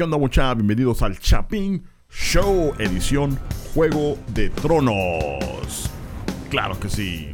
¿Qué 0.00 0.04
onda 0.04 0.16
mucha? 0.16 0.54
Bienvenidos 0.54 1.02
al 1.02 1.18
Chapín 1.18 1.84
Show, 2.08 2.72
edición 2.78 3.38
Juego 3.74 4.16
de 4.28 4.48
Tronos. 4.48 5.90
Claro 6.48 6.80
que 6.80 6.88
sí. 6.88 7.28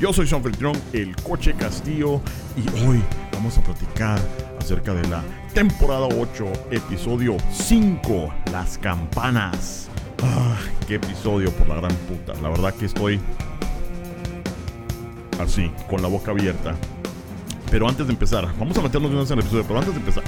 Yo 0.00 0.12
soy 0.12 0.28
Sean 0.28 0.40
Feltrón, 0.40 0.76
el 0.92 1.16
Coche 1.16 1.52
Castillo, 1.52 2.20
y 2.56 2.86
hoy 2.86 3.02
vamos 3.32 3.58
a 3.58 3.62
platicar 3.64 4.20
acerca 4.60 4.94
de 4.94 5.08
la 5.08 5.20
temporada 5.52 6.06
8, 6.06 6.52
episodio 6.70 7.36
5, 7.50 8.34
Las 8.52 8.78
Campanas. 8.78 9.88
Ah, 10.22 10.58
qué 10.86 10.94
episodio 10.94 11.50
por 11.50 11.66
la 11.66 11.74
gran 11.74 11.96
puta. 12.06 12.40
La 12.40 12.50
verdad 12.50 12.72
que 12.72 12.86
estoy 12.86 13.18
así, 15.40 15.72
con 15.88 16.00
la 16.02 16.06
boca 16.06 16.30
abierta. 16.30 16.76
Pero 17.68 17.88
antes 17.88 18.06
de 18.06 18.12
empezar, 18.12 18.46
vamos 18.60 18.78
a 18.78 18.82
meternos 18.82 19.10
de 19.10 19.16
una 19.16 19.22
vez 19.22 19.30
en 19.32 19.38
el 19.38 19.44
episodio, 19.44 19.64
pero 19.66 19.80
antes 19.80 19.92
de 19.92 19.98
empezar, 19.98 20.22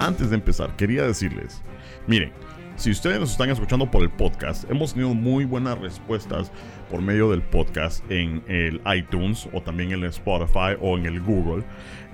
antes 0.00 0.30
de 0.30 0.36
empezar, 0.36 0.74
quería 0.76 1.06
decirles, 1.06 1.62
miren, 2.06 2.32
si 2.76 2.90
ustedes 2.90 3.20
nos 3.20 3.32
están 3.32 3.50
escuchando 3.50 3.90
por 3.90 4.02
el 4.02 4.10
podcast, 4.10 4.68
hemos 4.70 4.94
tenido 4.94 5.12
muy 5.12 5.44
buenas 5.44 5.78
respuestas 5.78 6.50
por 6.90 7.02
medio 7.02 7.30
del 7.30 7.42
podcast 7.42 8.02
en 8.10 8.42
el 8.48 8.80
iTunes 8.96 9.48
o 9.52 9.60
también 9.60 9.92
en 9.92 9.98
el 9.98 10.06
Spotify 10.06 10.76
o 10.80 10.96
en 10.96 11.04
el 11.04 11.20
Google. 11.20 11.62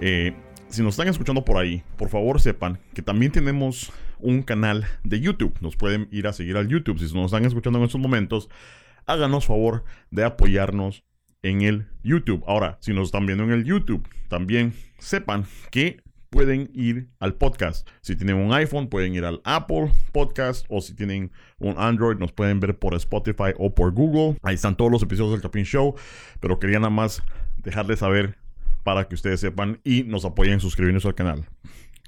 Eh, 0.00 0.34
si 0.68 0.82
nos 0.82 0.94
están 0.94 1.06
escuchando 1.06 1.44
por 1.44 1.56
ahí, 1.56 1.84
por 1.96 2.08
favor 2.08 2.40
sepan 2.40 2.80
que 2.92 3.02
también 3.02 3.30
tenemos 3.30 3.92
un 4.18 4.42
canal 4.42 4.86
de 5.04 5.20
YouTube. 5.20 5.56
Nos 5.60 5.76
pueden 5.76 6.08
ir 6.10 6.26
a 6.26 6.32
seguir 6.32 6.56
al 6.56 6.66
YouTube. 6.66 6.98
Si 6.98 7.14
nos 7.14 7.26
están 7.26 7.44
escuchando 7.44 7.78
en 7.78 7.84
estos 7.84 8.00
momentos, 8.00 8.48
háganos 9.06 9.46
favor 9.46 9.84
de 10.10 10.24
apoyarnos 10.24 11.04
en 11.42 11.62
el 11.62 11.86
YouTube. 12.02 12.42
Ahora, 12.48 12.78
si 12.80 12.92
nos 12.92 13.06
están 13.06 13.26
viendo 13.26 13.44
en 13.44 13.52
el 13.52 13.64
YouTube, 13.64 14.04
también 14.28 14.74
sepan 14.98 15.44
que 15.70 16.02
pueden 16.36 16.70
ir 16.74 17.08
al 17.18 17.32
podcast. 17.32 17.88
Si 18.02 18.14
tienen 18.14 18.36
un 18.36 18.52
iPhone, 18.52 18.88
pueden 18.88 19.14
ir 19.14 19.24
al 19.24 19.40
Apple 19.44 19.90
Podcast 20.12 20.66
o 20.68 20.82
si 20.82 20.94
tienen 20.94 21.32
un 21.58 21.76
Android, 21.78 22.18
nos 22.18 22.30
pueden 22.30 22.60
ver 22.60 22.78
por 22.78 22.94
Spotify 22.94 23.54
o 23.56 23.74
por 23.74 23.92
Google. 23.92 24.38
Ahí 24.42 24.56
están 24.56 24.76
todos 24.76 24.92
los 24.92 25.02
episodios 25.02 25.32
del 25.32 25.40
Chapin 25.40 25.64
Show, 25.64 25.94
pero 26.40 26.58
quería 26.58 26.78
nada 26.78 26.90
más 26.90 27.22
dejarles 27.56 28.00
saber 28.00 28.36
para 28.84 29.08
que 29.08 29.14
ustedes 29.14 29.40
sepan 29.40 29.80
y 29.82 30.02
nos 30.02 30.26
apoyen 30.26 30.60
suscribiéndose 30.60 31.08
al 31.08 31.14
canal. 31.14 31.46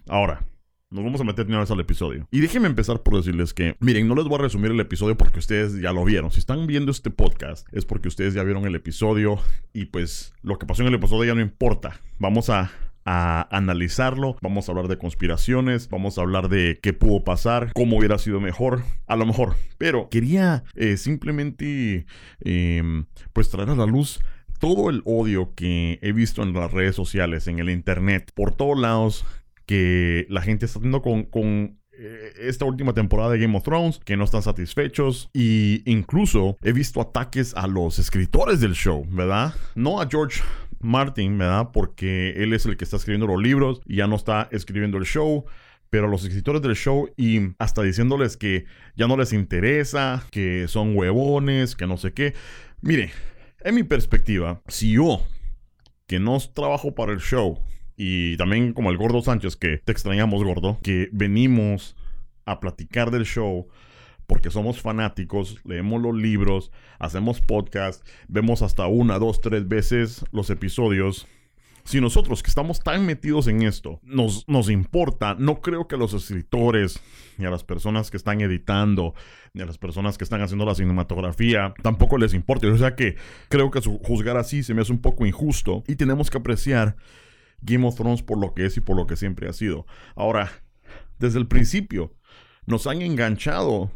Ahora, 0.07 0.45
nos 0.91 1.03
vamos 1.03 1.23
a 1.23 1.25
meter 1.25 1.47
de 1.47 1.53
una 1.53 1.61
vez 1.61 1.71
al 1.71 1.81
episodio. 1.81 2.29
Y 2.31 2.41
déjenme 2.41 2.69
empezar 2.69 3.03
por 3.03 3.17
decirles 3.17 3.55
que, 3.55 3.77
miren, 3.81 4.09
no 4.09 4.15
les 4.15 4.27
voy 4.27 4.39
a 4.39 4.43
resumir 4.43 4.73
el 4.73 4.81
episodio 4.81 5.17
porque 5.17 5.39
ustedes 5.39 5.81
ya 5.81 5.95
lo 5.95 6.05
vieron. 6.05 6.31
Si 6.31 6.39
están 6.39 6.67
viendo 6.67 6.91
este 6.91 7.09
podcast 7.09 7.67
es 7.73 7.87
porque 7.87 8.09
ustedes 8.09 8.35
ya 8.35 8.45
vieron 8.45 8.67
el 8.67 8.75
episodio 8.75 9.39
y 9.73 9.87
pues 9.87 10.35
lo 10.43 10.59
que 10.59 10.67
pasó 10.67 10.83
en 10.83 10.89
el 10.89 10.95
episodio 10.97 11.25
ya 11.25 11.35
no 11.35 11.41
importa. 11.41 11.99
Vamos 12.19 12.51
a 12.51 12.71
analizarlo, 13.09 14.37
vamos 14.43 14.69
a 14.69 14.73
hablar 14.73 14.89
de 14.89 14.99
conspiraciones, 14.99 15.89
vamos 15.89 16.19
a 16.19 16.23
hablar 16.23 16.49
de 16.49 16.79
qué 16.83 16.93
pudo 16.93 17.25
pasar, 17.25 17.73
cómo 17.75 17.99
hubiera 17.99 18.19
sido 18.19 18.41
mejor, 18.41 18.83
a 19.07 19.17
lo 19.17 19.27
mejor. 19.27 19.57
Pero 19.79 20.09
quería 20.11 20.65
eh, 20.75 20.97
simplemente 20.97 22.07
em, 22.41 23.07
pues 23.33 23.49
traer 23.51 23.71
a 23.71 23.77
la 23.77 23.87
luz 23.87 24.21
todo 24.59 24.91
el 24.91 25.03
odio 25.05 25.55
que 25.55 25.99
he 26.03 26.13
visto 26.13 26.43
en 26.43 26.53
las 26.53 26.73
redes 26.73 26.97
sociales, 26.97 27.47
en 27.47 27.59
el 27.59 27.71
internet, 27.71 28.33
por 28.35 28.55
todos 28.55 28.79
lados, 28.79 29.25
que 29.67 30.27
la 30.29 30.43
gente 30.43 30.67
está 30.67 30.81
teniendo 30.81 31.03
con, 31.03 31.79
eh, 31.93 32.33
esta 32.41 32.65
última 32.65 32.93
temporada 32.93 33.31
de 33.31 33.39
Game 33.39 33.57
of 33.57 33.65
Thrones, 33.65 34.01
que 34.05 34.17
no 34.17 34.25
están 34.25 34.43
satisfechos 34.43 35.31
y 35.33 35.83
incluso 35.85 36.57
he 36.63 36.73
visto 36.73 37.01
ataques 37.01 37.55
a 37.55 37.67
los 37.67 37.99
escritores 37.99 38.61
del 38.61 38.75
show, 38.75 39.05
¿verdad? 39.11 39.55
No 39.75 40.01
a 40.01 40.09
George 40.09 40.43
Martin, 40.81 41.39
¿verdad? 41.39 41.71
Porque 41.73 42.31
él 42.37 42.53
es 42.53 42.67
el 42.67 42.77
que 42.77 42.85
está 42.85 42.97
escribiendo 42.97 43.27
los 43.27 43.43
libros 43.43 43.81
y 43.85 43.97
ya 43.97 44.07
no 44.07 44.17
está 44.17 44.49
escribiendo 44.53 44.99
el 44.99 45.05
show. 45.05 45.45
Pero 45.91 46.07
los 46.07 46.23
escritores 46.23 46.61
del 46.61 46.77
show 46.77 47.09
y 47.17 47.41
hasta 47.59 47.83
diciéndoles 47.83 48.37
que 48.37 48.67
ya 48.95 49.07
no 49.07 49.17
les 49.17 49.33
interesa, 49.33 50.23
que 50.31 50.69
son 50.69 50.95
huevones, 50.95 51.77
que 51.77 51.87
no 51.87 51.97
sé 51.97 52.13
qué. 52.13 52.35
Mire, 52.83 53.11
en 53.61 53.75
mi 53.75 53.83
perspectiva, 53.83 54.61
si 54.69 54.93
yo, 54.93 55.23
que 56.07 56.21
no 56.21 56.39
trabajo 56.53 56.95
para 56.95 57.13
el 57.13 57.21
show, 57.21 57.59
y 57.97 58.37
también 58.37 58.75
como 58.75 58.91
el 58.91 58.97
gordo 58.97 59.23
Sánchez, 59.23 59.57
que 59.57 59.79
te 59.79 59.91
extrañamos 59.91 60.45
gordo, 60.45 60.79
que 60.83 61.09
venimos 61.11 61.97
a 62.45 62.61
platicar 62.61 63.11
del 63.11 63.25
show, 63.25 63.67
porque 64.29 64.51
somos 64.51 64.81
fanáticos, 64.81 65.59
leemos 65.65 66.03
los 66.03 66.15
libros, 66.15 66.71
hacemos 66.99 67.41
podcast, 67.41 68.07
vemos 68.29 68.61
hasta 68.61 68.87
una, 68.87 69.19
dos, 69.19 69.41
tres 69.41 69.67
veces 69.67 70.23
los 70.33 70.51
episodios. 70.51 71.27
Si 71.85 72.03
nosotros 72.03 72.43
que 72.43 72.51
estamos 72.51 72.81
tan 72.81 73.07
metidos 73.07 73.49
en 73.49 73.63
esto 73.63 74.01
nos, 74.03 74.47
nos 74.47 74.69
importa, 74.69 75.35
no 75.39 75.63
creo 75.63 75.89
que 75.89 75.95
a 75.95 75.99
los 75.99 76.13
escritores, 76.13 77.01
ni 77.39 77.47
a 77.47 77.51
las 77.51 77.65
personas 77.65 78.11
que 78.11 78.19
están 78.19 78.43
editando, 78.43 79.15
ni 79.55 79.63
a 79.63 79.67
las 79.67 79.79
personas 79.79 80.19
que 80.19 80.25
están 80.25 80.43
haciendo 80.43 80.67
la 80.67 80.75
cinematografía, 80.75 81.73
tampoco 81.83 82.19
les 82.19 82.35
importe. 82.35 82.67
O 82.67 82.77
sea 82.77 82.95
que 82.95 83.17
creo 83.49 83.71
que 83.71 83.81
juzgar 83.81 84.37
así 84.37 84.63
se 84.63 84.75
me 84.75 84.83
hace 84.83 84.93
un 84.93 85.01
poco 85.01 85.25
injusto 85.25 85.85
y 85.89 85.97
tenemos 85.97 86.29
que 86.29 86.37
apreciar 86.37 86.97
Game 87.63 87.87
of 87.87 87.97
Thrones 87.97 88.23
por 88.23 88.37
lo 88.37 88.53
que 88.53 88.67
es 88.67 88.77
y 88.77 88.83
por 88.83 88.95
lo 88.95 89.07
que 89.07 89.17
siempre 89.17 89.49
ha 89.49 89.55
sido. 89.55 89.87
Ahora, 90.15 90.53
desde 91.19 91.39
el 91.39 91.47
principio, 91.47 92.15
nos 92.67 92.87
han 92.87 93.01
enganchado 93.01 93.91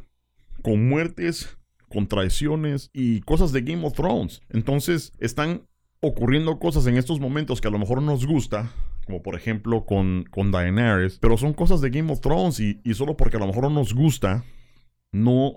con 0.62 0.88
muertes, 0.88 1.58
con 1.88 2.06
traiciones 2.06 2.90
y 2.92 3.20
cosas 3.20 3.52
de 3.52 3.62
Game 3.62 3.86
of 3.86 3.94
Thrones. 3.94 4.40
Entonces 4.48 5.12
están 5.18 5.62
ocurriendo 6.00 6.58
cosas 6.58 6.86
en 6.86 6.96
estos 6.96 7.20
momentos 7.20 7.60
que 7.60 7.68
a 7.68 7.70
lo 7.70 7.78
mejor 7.78 8.02
nos 8.02 8.26
gusta, 8.26 8.72
como 9.06 9.22
por 9.22 9.36
ejemplo 9.36 9.84
con, 9.84 10.24
con 10.30 10.50
Daenerys, 10.50 11.18
pero 11.18 11.36
son 11.36 11.52
cosas 11.52 11.80
de 11.80 11.90
Game 11.90 12.12
of 12.12 12.20
Thrones 12.20 12.58
y, 12.60 12.80
solo 12.94 13.16
porque 13.16 13.36
a 13.36 13.40
lo 13.40 13.46
mejor 13.46 13.64
no 13.64 13.70
nos 13.70 13.94
gusta, 13.94 14.44
no 15.12 15.52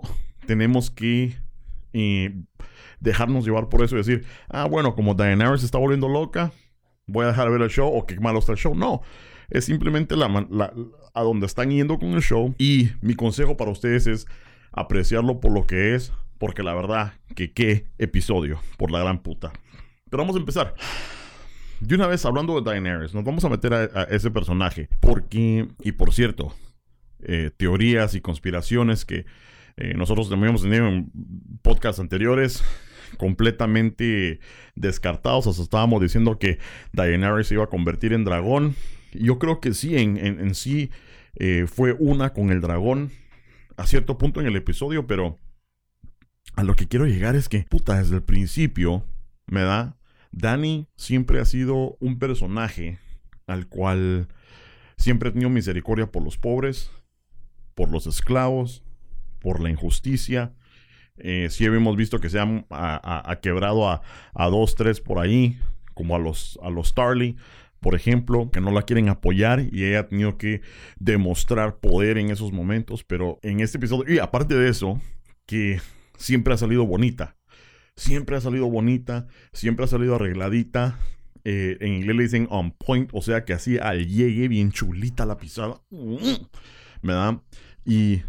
tenemos 0.45 0.91
que 0.91 1.35
eh, 1.93 2.35
dejarnos 2.99 3.45
llevar 3.45 3.69
por 3.69 3.83
eso 3.83 3.95
y 3.95 3.99
decir, 3.99 4.25
ah, 4.49 4.65
bueno, 4.65 4.95
como 4.95 5.15
Daenerys 5.15 5.63
está 5.63 5.77
volviendo 5.77 6.07
loca, 6.09 6.51
voy 7.07 7.25
a 7.25 7.29
dejar 7.29 7.45
de 7.45 7.51
ver 7.51 7.61
el 7.61 7.69
show 7.69 7.91
o 7.91 8.05
qué 8.05 8.19
malo 8.19 8.39
está 8.39 8.51
el 8.51 8.57
show. 8.57 8.75
No, 8.75 9.01
es 9.49 9.65
simplemente 9.65 10.15
la, 10.15 10.73
a 11.13 11.21
donde 11.23 11.45
están 11.45 11.71
yendo 11.71 11.97
con 11.97 12.09
el 12.09 12.21
show 12.21 12.53
y 12.57 12.89
mi 13.01 13.15
consejo 13.15 13.57
para 13.57 13.71
ustedes 13.71 14.07
es 14.07 14.27
apreciarlo 14.75 15.39
por 15.39 15.51
lo 15.51 15.65
que 15.65 15.95
es, 15.95 16.13
porque 16.37 16.61
la 16.61 16.73
verdad 16.73 17.13
que 17.35 17.51
qué 17.53 17.87
episodio, 17.97 18.59
por 18.77 18.91
la 18.91 18.99
gran 18.99 19.19
puta. 19.23 19.51
Pero 20.09 20.21
vamos 20.21 20.35
a 20.35 20.39
empezar. 20.39 20.75
De 21.79 21.95
una 21.95 22.07
vez 22.07 22.25
hablando 22.25 22.59
de 22.59 22.69
Daenerys, 22.69 23.13
nos 23.13 23.23
vamos 23.23 23.43
a 23.45 23.49
meter 23.49 23.73
a, 23.73 24.03
ese 24.03 24.31
personaje, 24.31 24.89
porque, 24.99 25.67
y 25.81 25.91
por 25.93 26.13
cierto, 26.13 26.53
eh, 27.21 27.51
teorías 27.55 28.15
y 28.15 28.21
conspiraciones 28.21 29.05
que 29.05 29.25
eh, 29.77 29.93
nosotros 29.95 30.29
también 30.29 30.49
hemos 30.49 30.61
tenido 30.61 30.87
en 30.87 31.11
podcasts 31.61 31.99
anteriores, 31.99 32.63
completamente 33.17 34.39
descartados. 34.75 35.47
Hasta 35.47 35.63
estábamos 35.63 36.01
diciendo 36.01 36.37
que 36.37 36.59
Daenerys 36.93 37.47
se 37.47 37.55
iba 37.55 37.63
a 37.63 37.69
convertir 37.69 38.13
en 38.13 38.23
dragón. 38.23 38.75
Yo 39.13 39.39
creo 39.39 39.59
que 39.59 39.73
sí, 39.73 39.95
en, 39.97 40.55
sí 40.55 40.91
eh, 41.35 41.65
fue 41.67 41.93
una 41.93 42.33
con 42.33 42.51
el 42.51 42.61
dragón 42.61 43.11
a 43.77 43.87
cierto 43.87 44.17
punto 44.17 44.39
en 44.39 44.47
el 44.47 44.55
episodio, 44.55 45.07
pero 45.07 45.39
a 46.55 46.63
lo 46.63 46.75
que 46.75 46.87
quiero 46.87 47.05
llegar 47.05 47.35
es 47.35 47.49
que, 47.49 47.65
puta, 47.69 47.97
desde 47.97 48.15
el 48.15 48.23
principio, 48.23 49.05
me 49.47 49.61
da, 49.61 49.97
Danny 50.31 50.87
siempre 50.95 51.39
ha 51.39 51.45
sido 51.45 51.97
un 51.99 52.19
personaje 52.19 52.99
al 53.47 53.67
cual 53.67 54.27
siempre 54.97 55.29
he 55.29 55.31
tenido 55.31 55.49
misericordia 55.49 56.11
por 56.11 56.23
los 56.23 56.37
pobres, 56.37 56.91
por 57.73 57.89
los 57.89 58.07
esclavos, 58.07 58.83
por 59.39 59.61
la 59.61 59.69
injusticia. 59.69 60.53
Eh, 61.17 61.47
sí 61.49 61.65
hemos 61.65 61.95
visto 61.95 62.19
que 62.19 62.29
se 62.29 62.39
ha, 62.39 63.39
quebrado 63.41 63.89
a, 63.89 64.01
a, 64.33 64.45
dos, 64.47 64.75
tres 64.75 65.01
por 65.01 65.19
ahí, 65.19 65.59
como 65.93 66.15
a 66.15 66.19
los, 66.19 66.59
a 66.61 66.69
los 66.69 66.89
Starly 66.89 67.37
por 67.79 67.95
ejemplo, 67.95 68.49
que 68.51 68.61
no 68.61 68.71
la 68.71 68.83
quieren 68.83 69.09
apoyar 69.09 69.67
y 69.71 69.85
ella 69.85 70.01
ha 70.01 70.07
tenido 70.07 70.37
que 70.37 70.61
demostrar 70.99 71.77
poder 71.77 72.17
en 72.17 72.31
esos 72.31 72.51
momentos, 72.51 73.03
pero 73.03 73.39
en 73.43 73.59
este 73.59 73.77
episodio, 73.77 74.13
y 74.13 74.19
aparte 74.19 74.55
de 74.55 74.69
eso, 74.69 75.01
que 75.45 75.79
siempre 76.17 76.53
ha 76.53 76.57
salido 76.57 76.85
bonita, 76.85 77.37
siempre 77.95 78.35
ha 78.35 78.41
salido 78.41 78.69
bonita, 78.69 79.27
siempre 79.53 79.85
ha 79.85 79.87
salido 79.87 80.15
arregladita. 80.15 80.99
Eh, 81.47 81.77
en 81.79 81.93
inglés 81.93 82.15
le 82.15 82.23
dicen 82.23 82.47
on 82.49 82.71
point, 82.71 83.09
o 83.13 83.21
sea 83.21 83.45
que 83.45 83.53
así 83.53 83.77
al 83.77 84.07
llegue 84.07 84.47
bien 84.47 84.71
chulita 84.71 85.25
la 85.25 85.37
pisada. 85.37 85.81
¿Verdad? 87.03 87.41
Y 87.85 88.23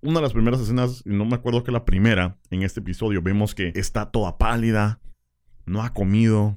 una 0.00 0.16
de 0.16 0.22
las 0.22 0.32
primeras 0.32 0.60
escenas, 0.60 1.04
no 1.04 1.26
me 1.26 1.34
acuerdo 1.34 1.64
que 1.64 1.72
la 1.72 1.84
primera, 1.84 2.38
en 2.50 2.62
este 2.62 2.80
episodio, 2.80 3.20
vemos 3.20 3.54
que 3.54 3.72
está 3.74 4.10
toda 4.10 4.38
pálida, 4.38 5.00
no 5.66 5.82
ha 5.82 5.92
comido, 5.92 6.56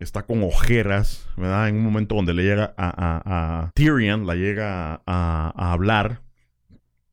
está 0.00 0.24
con 0.24 0.42
ojeras, 0.42 1.28
¿verdad? 1.36 1.68
En 1.68 1.76
un 1.76 1.84
momento 1.84 2.14
donde 2.14 2.34
le 2.34 2.42
llega 2.42 2.74
a, 2.76 3.70
Tyrion, 3.74 4.26
la 4.26 4.34
llega 4.34 5.02
a, 5.06 5.72
hablar, 5.72 6.22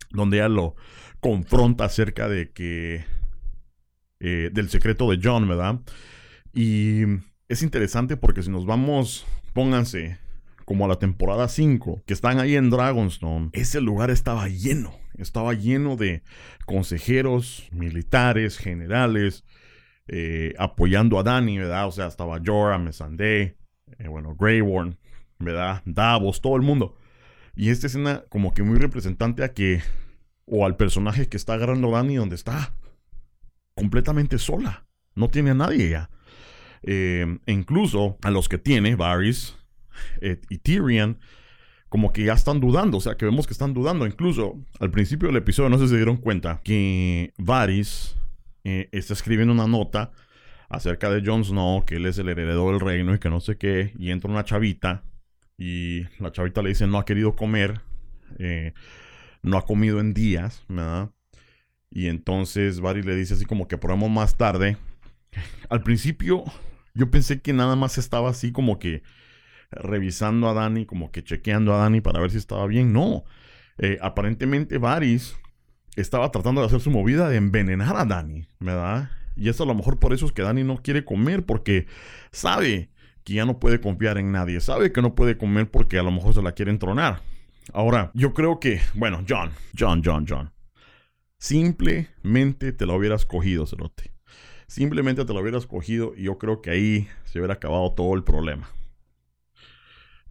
donde 0.09 0.37
ella 0.37 0.49
lo 0.49 0.75
confronta 1.19 1.85
acerca 1.85 2.29
de 2.29 2.51
que, 2.51 3.05
eh, 4.19 4.49
del 4.53 4.69
secreto 4.69 5.11
de 5.11 5.19
John, 5.21 5.47
¿verdad? 5.47 5.81
Y 6.53 7.01
es 7.49 7.61
interesante 7.61 8.15
porque 8.15 8.41
si 8.41 8.49
nos 8.49 8.65
vamos, 8.65 9.27
pónganse 9.53 10.17
como 10.63 10.85
a 10.85 10.87
la 10.87 10.99
temporada 10.99 11.49
5, 11.49 12.03
que 12.05 12.13
están 12.13 12.39
ahí 12.39 12.55
en 12.55 12.69
Dragonstone, 12.69 13.49
ese 13.53 13.81
lugar 13.81 14.11
estaba 14.11 14.47
lleno. 14.47 14.93
Estaba 15.17 15.53
lleno 15.53 15.95
de 15.95 16.23
consejeros, 16.65 17.67
militares, 17.71 18.57
generales, 18.57 19.43
eh, 20.07 20.54
apoyando 20.57 21.19
a 21.19 21.24
Dani, 21.24 21.57
¿verdad? 21.57 21.88
O 21.88 21.92
sea, 21.92 22.07
estaba 22.07 22.39
Jorah, 22.44 22.77
Missandei, 22.77 23.56
eh, 24.00 24.07
bueno, 24.07 24.36
Grey 24.36 24.62
¿verdad? 25.39 25.81
Davos, 25.86 26.42
todo 26.42 26.56
el 26.56 26.62
mundo. 26.62 26.95
Y 27.56 27.69
esta 27.69 27.88
escena 27.88 28.24
como 28.30 28.54
que 28.54 28.63
muy 28.63 28.77
representante 28.77 29.44
a 29.44 29.54
que, 29.54 29.81
o 30.45 30.65
al 30.65 30.77
personaje 30.77 31.27
que 31.27 31.38
está 31.38 31.54
agarrando 31.54 31.89
a 31.89 31.98
Dani 32.00 32.15
donde 32.15 32.36
está, 32.36 32.74
completamente 33.75 34.38
sola. 34.38 34.86
No 35.15 35.30
tiene 35.30 35.51
a 35.51 35.56
nadie 35.56 35.89
ya. 35.89 36.09
Eh, 36.83 37.39
e 37.45 37.51
incluso 37.51 38.18
a 38.21 38.31
los 38.31 38.48
que 38.48 38.57
tiene, 38.57 38.95
Varys 38.95 39.56
eh, 40.21 40.39
y 40.50 40.59
Tyrion, 40.59 41.19
como 41.89 42.13
que 42.13 42.25
ya 42.25 42.33
están 42.33 42.59
dudando. 42.59 42.98
O 42.98 43.01
sea, 43.01 43.18
que 43.18 43.25
vemos 43.25 43.48
que 43.48 43.54
están 43.54 43.74
dudando. 43.74 44.06
Incluso 44.06 44.59
al 44.80 44.92
principio 44.92 45.27
del 45.27 45.38
episodio, 45.38 45.69
no 45.69 45.77
sé 45.77 45.86
si 45.86 45.89
se 45.92 45.95
dieron 45.95 46.18
cuenta, 46.18 46.62
que 46.63 47.33
Varys 47.38 48.15
eh, 48.67 48.89
está 48.91 49.13
escribiendo 49.13 49.53
una 49.53 49.67
nota 49.67 50.11
acerca 50.69 51.09
de 51.09 51.23
Jon 51.25 51.45
Snow, 51.45 51.85
que 51.85 51.95
él 51.95 52.05
es 52.05 52.17
el 52.17 52.29
heredero 52.29 52.69
del 52.69 52.79
reino 52.79 53.15
y 53.15 53.19
que 53.19 53.29
no 53.29 53.39
sé 53.39 53.57
qué. 53.57 53.93
Y 53.97 54.11
entra 54.11 54.29
una 54.29 54.43
chavita 54.43 55.03
y 55.57 56.03
la 56.19 56.31
chavita 56.31 56.61
le 56.61 56.69
dice 56.69 56.85
no 56.87 56.97
ha 56.99 57.05
querido 57.05 57.35
comer, 57.35 57.81
no 59.41 59.57
ha 59.57 59.65
comido 59.65 59.99
en 59.99 60.13
días, 60.13 60.63
¿verdad? 60.67 61.11
Y 61.89 62.07
entonces 62.07 62.81
Varys 62.81 63.05
le 63.05 63.15
dice 63.15 63.35
así 63.35 63.45
como 63.45 63.67
que 63.67 63.77
probamos 63.77 64.09
más 64.09 64.35
tarde. 64.35 64.77
Al 65.69 65.81
principio 65.81 66.43
yo 66.93 67.09
pensé 67.11 67.41
que 67.41 67.53
nada 67.53 67.75
más 67.75 67.97
estaba 67.97 68.29
así 68.29 68.51
como 68.51 68.79
que 68.79 69.03
revisando 69.71 70.49
a 70.49 70.53
Dani, 70.53 70.85
como 70.85 71.11
que 71.11 71.23
chequeando 71.23 71.73
a 71.73 71.77
Dani 71.77 72.01
para 72.01 72.19
ver 72.19 72.31
si 72.31 72.37
estaba 72.37 72.65
bien. 72.67 72.91
No. 72.91 73.23
Eh, 73.77 73.99
aparentemente 74.01 74.77
Varys 74.79 75.37
estaba 76.01 76.31
tratando 76.31 76.61
de 76.61 76.67
hacer 76.67 76.79
su 76.79 76.91
movida 76.91 77.27
de 77.29 77.38
envenenar 77.38 77.95
a 77.97 78.05
Dani, 78.05 78.47
¿verdad? 78.59 79.09
Y 79.35 79.49
eso 79.49 79.63
a 79.63 79.67
lo 79.67 79.75
mejor 79.75 79.99
por 79.99 80.13
eso 80.13 80.25
es 80.25 80.31
que 80.31 80.41
Dani 80.41 80.63
no 80.63 80.77
quiere 80.77 81.03
comer, 81.03 81.45
porque 81.45 81.88
sabe 82.31 82.89
que 83.23 83.33
ya 83.33 83.45
no 83.45 83.59
puede 83.59 83.81
confiar 83.81 84.17
en 84.17 84.31
nadie. 84.31 84.61
Sabe 84.61 84.91
que 84.91 85.01
no 85.01 85.15
puede 85.15 85.38
comer 85.38 85.69
porque 85.69 85.99
a 85.99 86.03
lo 86.03 86.11
mejor 86.11 86.33
se 86.33 86.41
la 86.41 86.53
quiere 86.53 86.71
entronar. 86.71 87.21
Ahora, 87.73 88.11
yo 88.13 88.33
creo 88.33 88.59
que, 88.59 88.79
bueno, 88.94 89.23
John, 89.27 89.51
John, 89.77 90.01
John, 90.03 90.25
John. 90.27 90.51
Simplemente 91.38 92.71
te 92.71 92.85
lo 92.85 92.95
hubieras 92.95 93.25
cogido, 93.25 93.67
Cerote. 93.67 94.13
Simplemente 94.67 95.25
te 95.25 95.33
lo 95.33 95.41
hubieras 95.41 95.67
cogido 95.67 96.13
y 96.15 96.23
yo 96.23 96.38
creo 96.38 96.61
que 96.61 96.71
ahí 96.71 97.07
se 97.25 97.39
hubiera 97.39 97.55
acabado 97.55 97.94
todo 97.94 98.15
el 98.15 98.23
problema. 98.23 98.69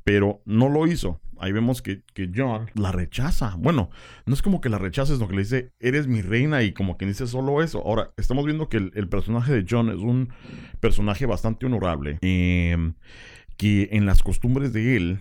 Pero 0.06 0.40
no 0.44 0.68
lo 0.68 0.86
hizo. 0.86 1.20
Ahí 1.38 1.50
vemos 1.50 1.82
que, 1.82 2.04
John 2.32 2.70
la 2.74 2.92
rechaza. 2.92 3.56
Bueno, 3.58 3.90
no 4.24 4.34
es 4.34 4.40
como 4.40 4.60
que 4.60 4.68
la 4.68 4.78
rechaza, 4.78 5.12
es 5.12 5.18
lo 5.18 5.26
que 5.26 5.34
le 5.34 5.42
dice, 5.42 5.72
eres 5.80 6.06
mi 6.06 6.22
reina 6.22 6.62
y 6.62 6.72
como 6.72 6.96
que 6.96 7.06
dice 7.06 7.26
solo 7.26 7.60
eso. 7.60 7.82
Ahora, 7.84 8.12
estamos 8.16 8.44
viendo 8.44 8.68
que 8.68 8.76
el, 8.76 9.08
personaje 9.08 9.52
de 9.52 9.66
John 9.68 9.90
es 9.90 9.98
un 9.98 10.30
personaje 10.78 11.26
bastante 11.26 11.66
honorable. 11.66 12.18
Em, 12.22 12.94
que 13.56 13.88
en 13.90 14.06
las 14.06 14.22
costumbres 14.22 14.72
de 14.72 14.96
él, 14.96 15.20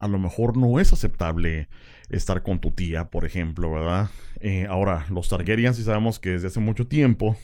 a 0.00 0.08
lo 0.08 0.18
mejor 0.18 0.56
no 0.56 0.80
es 0.80 0.92
aceptable 0.92 1.68
estar 2.10 2.42
con 2.42 2.58
tu 2.58 2.72
tía, 2.72 3.10
por 3.10 3.24
ejemplo, 3.24 3.70
¿verdad? 3.70 4.10
Eh, 4.40 4.66
ahora, 4.68 5.06
los 5.08 5.28
Targaryen 5.28 5.72
sí 5.72 5.84
sabemos 5.84 6.18
que 6.18 6.30
desde 6.30 6.48
hace 6.48 6.58
mucho 6.58 6.88
tiempo, 6.88 7.36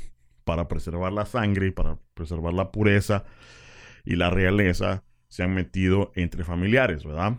para 0.45 0.67
preservar 0.67 1.13
la 1.13 1.27
sangre 1.27 1.69
y 1.69 1.71
para 1.71 1.99
preservar 2.15 2.55
la 2.55 2.73
pureza 2.73 3.25
y 4.05 4.17
la 4.17 4.31
realeza, 4.31 5.05
se 5.31 5.43
han 5.43 5.55
metido 5.55 6.13
entre 6.15 6.45
familiares, 6.45 7.05
¿verdad? 7.05 7.39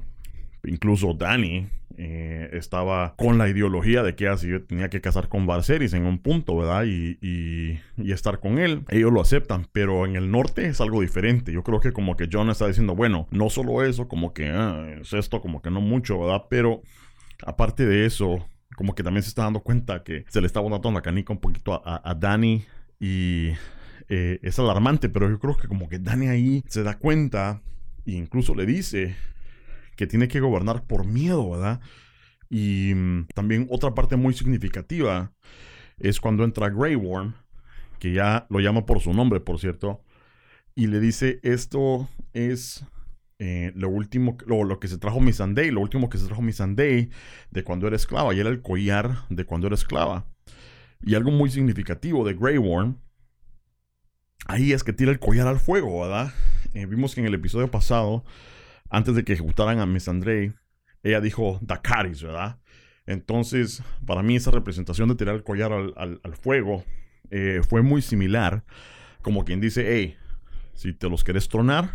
Incluso 0.64 1.14
Dani 1.14 1.68
eh, 1.98 2.50
estaba 2.54 3.16
con 3.16 3.38
la 3.38 3.50
ideología 3.50 4.02
de 4.02 4.16
que 4.16 4.28
así 4.28 4.48
tenía 4.68 4.90
que 4.90 5.02
casar 5.02 5.28
con 5.28 5.46
Barceris 5.46 5.94
en 5.94 6.06
un 6.06 6.18
punto, 6.18 6.56
¿verdad? 6.56 6.86
Y, 6.86 7.20
y, 7.22 8.12
estar 8.12 8.40
con 8.40 8.58
él. 8.58 8.84
Ellos 8.90 9.12
lo 9.12 9.22
aceptan, 9.22 9.68
pero 9.72 10.06
en 10.06 10.16
el 10.16 10.32
norte 10.32 10.68
es 10.68 10.82
algo 10.82 11.02
diferente. 11.02 11.52
Yo 11.52 11.64
creo 11.64 11.80
que 11.80 11.92
como 11.92 12.16
que 12.16 12.28
John 12.32 12.50
está 12.50 12.68
diciendo, 12.68 12.96
bueno, 12.96 13.28
no 13.32 13.50
solo 13.50 13.84
eso, 13.84 14.08
como 14.08 14.34
que 14.34 14.50
ah, 14.50 14.98
es 15.00 15.14
esto, 15.14 15.42
como 15.42 15.62
que 15.62 15.70
no 15.70 15.82
mucho, 15.82 16.20
¿verdad? 16.20 16.46
Pero 16.50 16.82
aparte 17.46 17.86
de 17.86 18.06
eso, 18.06 18.48
como 18.76 18.96
que 18.96 19.04
también 19.04 19.24
se 19.24 19.30
está 19.30 19.44
dando 19.44 19.62
cuenta 19.62 20.04
que 20.04 20.26
se 20.30 20.42
le 20.42 20.48
está 20.48 20.60
botando 20.60 20.92
la 20.92 21.02
canica 21.02 21.34
un 21.34 21.40
poquito 21.40 21.82
a, 21.86 22.10
a, 22.10 22.16
Dani 22.16 22.64
y 23.00 23.50
eh, 24.10 24.40
es 24.42 24.60
alarmante, 24.60 25.10
pero 25.10 25.30
yo 25.30 25.40
creo 25.40 25.58
que 25.58 25.68
como 25.68 25.90
que 25.90 26.00
Dani 26.00 26.28
ahí 26.28 26.64
se 26.68 26.84
da 26.84 26.98
cuenta 26.98 27.62
incluso 28.06 28.56
le 28.56 28.66
dice 28.66 29.16
que 29.96 30.08
tiene 30.08 30.28
que 30.28 30.40
gobernar 30.40 30.86
por 30.86 31.06
miedo, 31.06 31.52
¿verdad? 31.52 31.82
Y 32.50 32.94
mm, 32.96 33.28
también 33.34 33.68
otra 33.70 33.94
parte 33.94 34.16
muy 34.16 34.34
significativa 34.34 35.32
es 36.00 36.20
cuando 36.20 36.44
entra 36.44 36.70
Grey 36.70 36.96
Worm, 36.96 37.36
que 38.00 38.14
ya 38.14 38.46
lo 38.50 38.60
llama 38.60 38.86
por 38.86 39.00
su 39.00 39.14
nombre, 39.14 39.40
por 39.40 39.60
cierto, 39.60 40.04
y 40.76 40.88
le 40.88 41.00
dice, 41.00 41.40
esto 41.44 42.10
es 42.34 42.86
eh, 43.40 43.72
lo 43.76 43.90
último, 43.90 44.38
lo, 44.46 44.64
lo, 44.64 44.80
que 44.80 44.88
se 44.88 44.98
trajo 44.98 45.20
mi 45.20 45.34
Sunday, 45.34 45.72
lo 45.72 45.82
último 45.82 46.10
que 46.10 46.18
se 46.18 46.26
trajo 46.26 46.42
mi 46.42 46.54
Sunday 46.54 47.10
de 47.52 47.64
cuando 47.64 47.88
era 47.88 47.96
esclava, 47.96 48.34
y 48.34 48.40
era 48.40 48.50
el 48.50 48.62
collar 48.62 49.26
de 49.30 49.46
cuando 49.46 49.68
era 49.68 49.76
esclava. 49.76 50.26
Y 51.02 51.16
algo 51.16 51.32
muy 51.32 51.50
significativo 51.50 52.26
de 52.26 52.34
Grey 52.34 52.58
Worm, 52.58 52.98
ahí 54.52 54.74
es 54.74 54.84
que 54.84 54.94
tira 54.94 55.12
el 55.12 55.20
collar 55.20 55.48
al 55.48 55.60
fuego, 55.60 56.02
¿verdad? 56.02 56.34
Eh, 56.74 56.86
vimos 56.86 57.16
que 57.16 57.22
en 57.22 57.28
el 57.28 57.34
episodio 57.34 57.72
pasado, 57.72 58.24
antes 58.90 59.16
de 59.16 59.24
que 59.24 59.34
ejecutaran 59.34 59.80
a 59.80 59.86
Miss 59.86 60.08
Andrei, 60.08 60.54
ella 61.04 61.22
dijo 61.22 61.58
Dakaris, 61.62 62.22
¿verdad? 62.22 62.60
Entonces, 63.06 63.82
para 64.06 64.22
mí 64.22 64.36
esa 64.36 64.52
representación 64.52 65.10
de 65.10 65.16
tirar 65.16 65.36
el 65.36 65.44
collar 65.44 65.72
al, 65.72 66.36
fuego 66.40 66.84
eh, 67.30 67.62
fue 67.68 67.82
muy 67.82 68.02
similar, 68.02 68.64
como 69.22 69.44
quien 69.44 69.60
dice, 69.60 69.86
hey, 69.88 70.18
si 70.74 70.94
te 70.94 71.10
los 71.10 71.24
querés 71.24 71.48
tronar, 71.48 71.92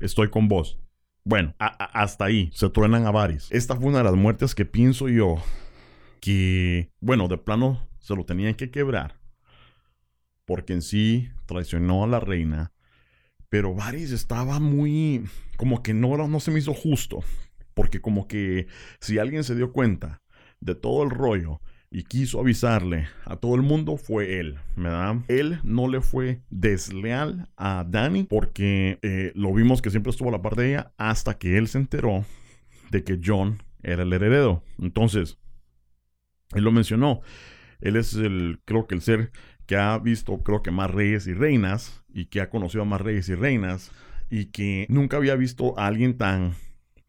estoy 0.00 0.30
con 0.30 0.48
vos. 0.48 0.78
Bueno, 1.24 1.54
hasta 1.58 2.26
ahí 2.26 2.50
se 2.54 2.70
truenan 2.70 3.04
a 3.06 3.10
Varys. 3.10 3.48
Esta 3.50 3.74
fue 3.74 3.86
una 3.86 3.98
de 3.98 4.04
las 4.04 4.14
muertes 4.14 4.54
que 4.54 4.64
pienso 4.64 5.08
yo 5.08 5.42
que, 6.20 6.92
bueno, 7.00 7.26
de 7.26 7.36
plano 7.36 7.88
se 7.98 8.14
lo 8.14 8.24
tenían 8.24 8.54
que 8.54 8.70
quebrar. 8.70 9.15
Porque 10.46 10.72
en 10.72 10.80
sí 10.80 11.28
traicionó 11.44 12.04
a 12.04 12.06
la 12.06 12.20
reina. 12.20 12.72
Pero 13.50 13.74
Varys 13.74 14.12
estaba 14.12 14.58
muy. 14.58 15.24
como 15.58 15.82
que 15.82 15.92
no, 15.92 16.16
no 16.16 16.40
se 16.40 16.50
me 16.50 16.60
hizo 16.60 16.72
justo. 16.72 17.22
Porque 17.74 18.00
como 18.00 18.26
que 18.26 18.66
si 19.00 19.18
alguien 19.18 19.44
se 19.44 19.54
dio 19.54 19.72
cuenta 19.72 20.22
de 20.60 20.74
todo 20.74 21.02
el 21.02 21.10
rollo 21.10 21.60
y 21.90 22.04
quiso 22.04 22.40
avisarle 22.40 23.08
a 23.24 23.36
todo 23.36 23.54
el 23.54 23.62
mundo 23.62 23.96
fue 23.96 24.40
él. 24.40 24.58
Él 25.28 25.60
no 25.62 25.88
le 25.88 26.00
fue 26.00 26.42
desleal 26.50 27.48
a 27.56 27.84
Dani 27.88 28.24
porque 28.24 28.98
eh, 29.02 29.32
lo 29.34 29.52
vimos 29.52 29.82
que 29.82 29.90
siempre 29.90 30.10
estuvo 30.10 30.28
a 30.28 30.32
la 30.32 30.42
par 30.42 30.56
de 30.56 30.70
ella 30.70 30.92
hasta 30.96 31.38
que 31.38 31.56
él 31.56 31.68
se 31.68 31.78
enteró 31.78 32.24
de 32.90 33.04
que 33.04 33.20
John 33.22 33.62
era 33.82 34.02
el 34.02 34.12
heredero. 34.12 34.62
Entonces, 34.78 35.38
él 36.54 36.64
lo 36.64 36.72
mencionó. 36.72 37.20
Él 37.80 37.96
es 37.96 38.14
el, 38.14 38.60
creo 38.64 38.86
que 38.86 38.94
el 38.94 39.02
ser 39.02 39.30
que 39.66 39.76
ha 39.76 39.98
visto, 39.98 40.38
creo 40.38 40.62
que 40.62 40.70
más 40.70 40.90
reyes 40.90 41.26
y 41.26 41.34
reinas 41.34 42.04
y 42.12 42.26
que 42.26 42.40
ha 42.40 42.50
conocido 42.50 42.82
a 42.82 42.86
más 42.86 43.00
reyes 43.00 43.28
y 43.28 43.34
reinas 43.34 43.92
y 44.30 44.46
que 44.46 44.86
nunca 44.88 45.16
había 45.16 45.36
visto 45.36 45.78
a 45.78 45.86
alguien 45.86 46.16
tan 46.16 46.54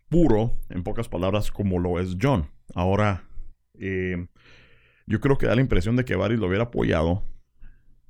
puro, 0.09 0.53
en 0.69 0.83
pocas 0.83 1.09
palabras, 1.09 1.51
como 1.51 1.79
lo 1.79 1.99
es 1.99 2.17
John. 2.21 2.49
Ahora, 2.73 3.23
eh, 3.79 4.27
yo 5.05 5.19
creo 5.19 5.37
que 5.37 5.47
da 5.47 5.55
la 5.55 5.61
impresión 5.61 5.95
de 5.95 6.05
que 6.05 6.15
Varys 6.15 6.39
lo 6.39 6.47
hubiera 6.47 6.65
apoyado 6.65 7.23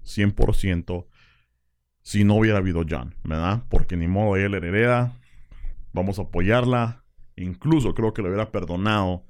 100% 0.04 1.06
si 2.02 2.24
no 2.24 2.36
hubiera 2.36 2.60
habido 2.60 2.84
John, 2.90 3.16
¿verdad? 3.24 3.64
Porque 3.70 3.98
ni 3.98 4.08
modo 4.08 4.38
él 4.38 4.54
hereda, 4.54 5.20
vamos 5.92 6.20
a 6.20 6.24
apoyarla, 6.24 7.04
incluso 7.36 7.94
creo 7.94 8.14
que 8.14 8.22
le 8.22 8.30
hubiera 8.30 8.52
perdonado 8.52 9.26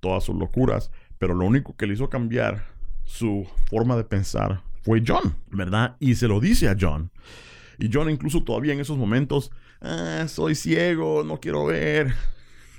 todas 0.00 0.24
sus 0.24 0.36
locuras, 0.36 0.92
pero 1.18 1.34
lo 1.34 1.44
único 1.44 1.76
que 1.76 1.86
le 1.86 1.94
hizo 1.94 2.08
cambiar 2.08 2.73
su 3.04 3.46
forma 3.66 3.96
de 3.96 4.04
pensar 4.04 4.62
fue 4.82 5.02
John, 5.06 5.36
¿verdad? 5.50 5.96
Y 6.00 6.14
se 6.14 6.28
lo 6.28 6.40
dice 6.40 6.68
a 6.68 6.76
John. 6.78 7.10
Y 7.78 7.90
John 7.92 8.10
incluso 8.10 8.44
todavía 8.44 8.72
en 8.72 8.80
esos 8.80 8.98
momentos, 8.98 9.50
ah, 9.80 10.26
soy 10.28 10.54
ciego, 10.54 11.24
no 11.24 11.40
quiero 11.40 11.66
ver. 11.66 12.14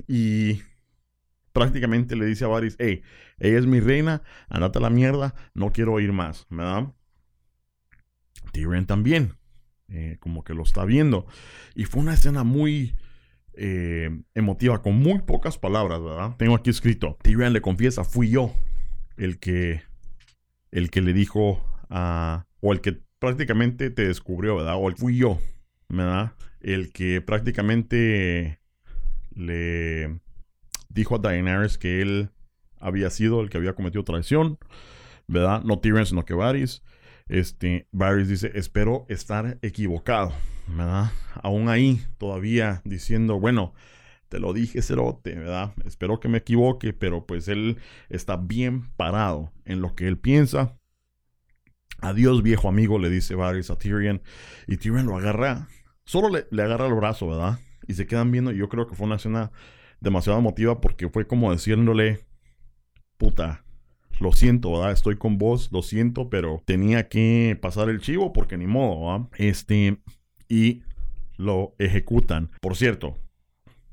Y 0.07 0.61
prácticamente 1.51 2.15
le 2.15 2.25
dice 2.25 2.45
a 2.45 2.49
Varys, 2.49 2.75
hey, 2.79 3.01
ella 3.39 3.57
es 3.57 3.65
mi 3.65 3.79
reina, 3.79 4.21
andate 4.49 4.77
a 4.77 4.81
la 4.81 4.89
mierda, 4.89 5.33
no 5.53 5.71
quiero 5.71 5.93
oír 5.93 6.11
más, 6.11 6.45
¿verdad? 6.49 6.93
Tyrion 8.51 8.85
también, 8.85 9.35
eh, 9.87 10.17
como 10.19 10.43
que 10.43 10.53
lo 10.53 10.63
está 10.63 10.85
viendo. 10.85 11.25
Y 11.73 11.85
fue 11.85 12.01
una 12.01 12.13
escena 12.13 12.43
muy 12.43 12.93
eh, 13.53 14.09
emotiva, 14.33 14.81
con 14.81 14.97
muy 14.97 15.21
pocas 15.21 15.57
palabras, 15.57 16.01
¿verdad? 16.03 16.35
Tengo 16.37 16.55
aquí 16.55 16.69
escrito, 16.69 17.17
Tyrion 17.21 17.53
le 17.53 17.61
confiesa, 17.61 18.03
fui 18.03 18.29
yo 18.29 18.53
el 19.17 19.39
que, 19.39 19.81
el 20.71 20.89
que 20.89 21.01
le 21.01 21.13
dijo 21.13 21.63
a, 21.89 22.45
o 22.61 22.73
el 22.73 22.81
que 22.81 23.01
prácticamente 23.19 23.89
te 23.89 24.07
descubrió, 24.07 24.57
¿verdad? 24.57 24.75
O 24.77 24.89
el 24.89 24.95
fui 24.95 25.17
yo, 25.17 25.39
¿verdad? 25.89 26.33
el 26.65 26.91
que 26.91 27.21
prácticamente 27.21 28.59
le 29.35 30.19
dijo 30.89 31.15
a 31.15 31.19
Daenerys 31.19 31.77
que 31.77 32.01
él 32.01 32.31
había 32.79 33.11
sido 33.11 33.41
el 33.41 33.51
que 33.51 33.57
había 33.57 33.73
cometido 33.73 34.03
traición, 34.03 34.57
¿verdad? 35.27 35.61
No 35.63 35.77
Tyrion, 35.79 36.07
sino 36.07 36.25
que 36.25 36.33
Varys. 36.33 36.81
Este, 37.27 37.87
Varys 37.91 38.29
dice, 38.29 38.51
espero 38.55 39.05
estar 39.09 39.59
equivocado, 39.61 40.33
¿verdad? 40.67 41.11
Aún 41.43 41.69
ahí, 41.69 42.01
todavía 42.17 42.81
diciendo, 42.83 43.39
bueno, 43.39 43.75
te 44.29 44.39
lo 44.39 44.53
dije, 44.53 44.81
Cerote, 44.81 45.35
¿verdad? 45.35 45.73
Espero 45.85 46.19
que 46.19 46.27
me 46.27 46.39
equivoque, 46.39 46.93
pero 46.93 47.25
pues 47.25 47.47
él 47.47 47.77
está 48.09 48.37
bien 48.37 48.91
parado 48.95 49.51
en 49.65 49.81
lo 49.81 49.95
que 49.95 50.07
él 50.07 50.17
piensa. 50.17 50.77
Adiós, 52.01 52.43
viejo 52.43 52.67
amigo, 52.67 52.99
le 52.99 53.09
dice 53.09 53.35
Varys 53.35 53.69
a 53.69 53.77
Tyrion. 53.77 54.21
Y 54.67 54.77
Tyrion 54.77 55.05
lo 55.05 55.17
agarra, 55.17 55.67
solo 56.05 56.29
le, 56.29 56.61
agarra 56.61 56.87
el 56.87 56.93
brazo, 56.93 57.27
¿verdad? 57.27 57.59
Y 57.87 57.93
se 57.93 58.07
quedan 58.07 58.31
viendo. 58.31 58.51
Y 58.51 58.57
yo 58.57 58.69
creo 58.69 58.87
que 58.87 58.95
fue 58.95 59.05
una 59.05 59.15
escena 59.15 59.51
demasiado 60.01 60.39
emotiva 60.39 60.81
porque 60.81 61.09
fue 61.09 61.27
como 61.27 61.51
diciéndole, 61.51 62.25
puta, 63.17 63.63
lo 64.19 64.31
siento, 64.33 64.71
¿verdad? 64.73 64.91
Estoy 64.91 65.17
con 65.17 65.37
vos, 65.37 65.71
lo 65.71 65.81
siento, 65.81 66.29
pero 66.29 66.61
tenía 66.65 67.07
que 67.07 67.57
pasar 67.61 67.89
el 67.89 68.01
chivo 68.01 68.33
porque 68.33 68.57
ni 68.57 68.67
modo, 68.67 69.11
¿verdad? 69.11 69.29
Este, 69.37 70.01
y 70.47 70.83
lo 71.37 71.75
ejecutan. 71.79 72.51
Por 72.61 72.75
cierto, 72.75 73.17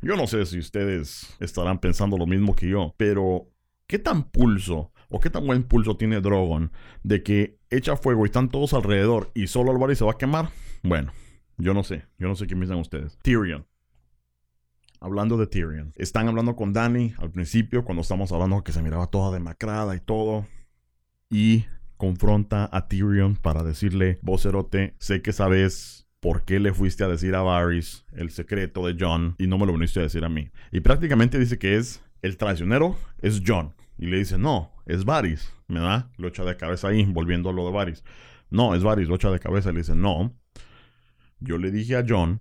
yo 0.03 0.17
no 0.17 0.27
sé 0.27 0.45
si 0.47 0.59
ustedes 0.59 1.35
estarán 1.39 1.79
pensando 1.79 2.19
lo 2.19 2.27
mismo 2.27 2.55
que 2.55 2.69
yo, 2.69 2.95
pero 2.97 3.49
¿qué 3.87 3.99
tan 3.99 4.25
pulso 4.25 4.93
o 5.09 5.21
qué 5.21 5.31
tan 5.31 5.47
buen 5.47 5.63
pulso 5.63 5.97
tiene 5.97 6.21
Drogon 6.21 6.73
de 7.05 7.23
que 7.23 7.59
echa 7.71 7.97
fuego 7.97 8.25
y 8.25 8.27
están 8.27 8.49
todos 8.49 8.75
alrededor 8.75 9.31
y 9.35 9.47
solo 9.47 9.71
Álvarez 9.71 9.99
se 9.99 10.05
va 10.05 10.13
a 10.13 10.19
quemar? 10.19 10.51
Bueno, 10.83 11.13
yo 11.57 11.73
no 11.73 11.85
sé, 11.85 12.05
yo 12.19 12.27
no 12.27 12.35
sé 12.35 12.47
qué 12.49 12.57
piensan 12.57 12.79
ustedes. 12.79 13.17
Tyrion. 13.23 13.67
Hablando 14.99 15.37
de 15.37 15.47
Tyrion. 15.47 15.93
Están 15.97 16.29
hablando 16.29 16.57
con 16.57 16.73
Danny 16.73 17.15
al 17.19 17.31
principio, 17.31 17.85
cuando 17.85 18.03
estamos 18.03 18.33
hablando 18.33 18.63
que 18.65 18.73
se 18.73 18.83
miraba 18.83 19.07
toda 19.09 19.33
demacrada 19.33 19.95
y 19.95 20.01
todo. 20.01 20.47
Y 21.31 21.65
confronta 21.97 22.69
a 22.73 22.89
Tyrion 22.89 23.37
para 23.37 23.63
decirle, 23.63 24.19
vocerote, 24.23 24.95
sé 24.99 25.23
que 25.23 25.33
sabes 25.33 26.02
¿por 26.23 26.45
qué 26.45 26.61
le 26.61 26.73
fuiste 26.73 27.03
a 27.03 27.09
decir 27.09 27.35
a 27.35 27.43
Varys 27.43 28.05
el 28.13 28.31
secreto 28.31 28.87
de 28.87 28.97
John 28.99 29.35
y 29.39 29.49
no 29.49 29.59
me 29.59 29.67
lo 29.67 29.73
viniste 29.73 29.99
a 29.99 30.05
decir 30.05 30.25
a 30.25 30.29
mí? 30.29 30.51
Y 30.71 30.79
prácticamente 30.79 31.37
dice 31.37 31.59
que 31.59 31.77
es 31.77 32.01
el 32.23 32.37
traicionero, 32.37 32.97
es 33.21 33.43
John. 33.45 33.75
Y 33.99 34.07
le 34.07 34.19
dice, 34.19 34.39
no, 34.39 34.71
es 34.87 35.05
Varys, 35.05 35.53
me 35.67 35.81
da, 35.81 36.13
lo 36.19 36.29
echa 36.29 36.45
de 36.45 36.57
cabeza 36.57 36.89
ahí, 36.89 37.05
volviendo 37.05 37.51
a 37.51 37.53
lo 37.53 37.67
de 37.67 37.73
Varys. 37.73 38.05
No, 38.51 38.77
es 38.77 38.85
Varys, 38.85 39.09
lo 39.09 39.17
echa 39.17 39.33
de 39.33 39.41
cabeza 39.41 39.71
y 39.71 39.73
le 39.73 39.81
dice, 39.81 39.97
no, 39.97 40.33
yo 41.41 41.59
le 41.59 41.73
dije 41.73 41.97
a 41.97 42.05
John 42.09 42.41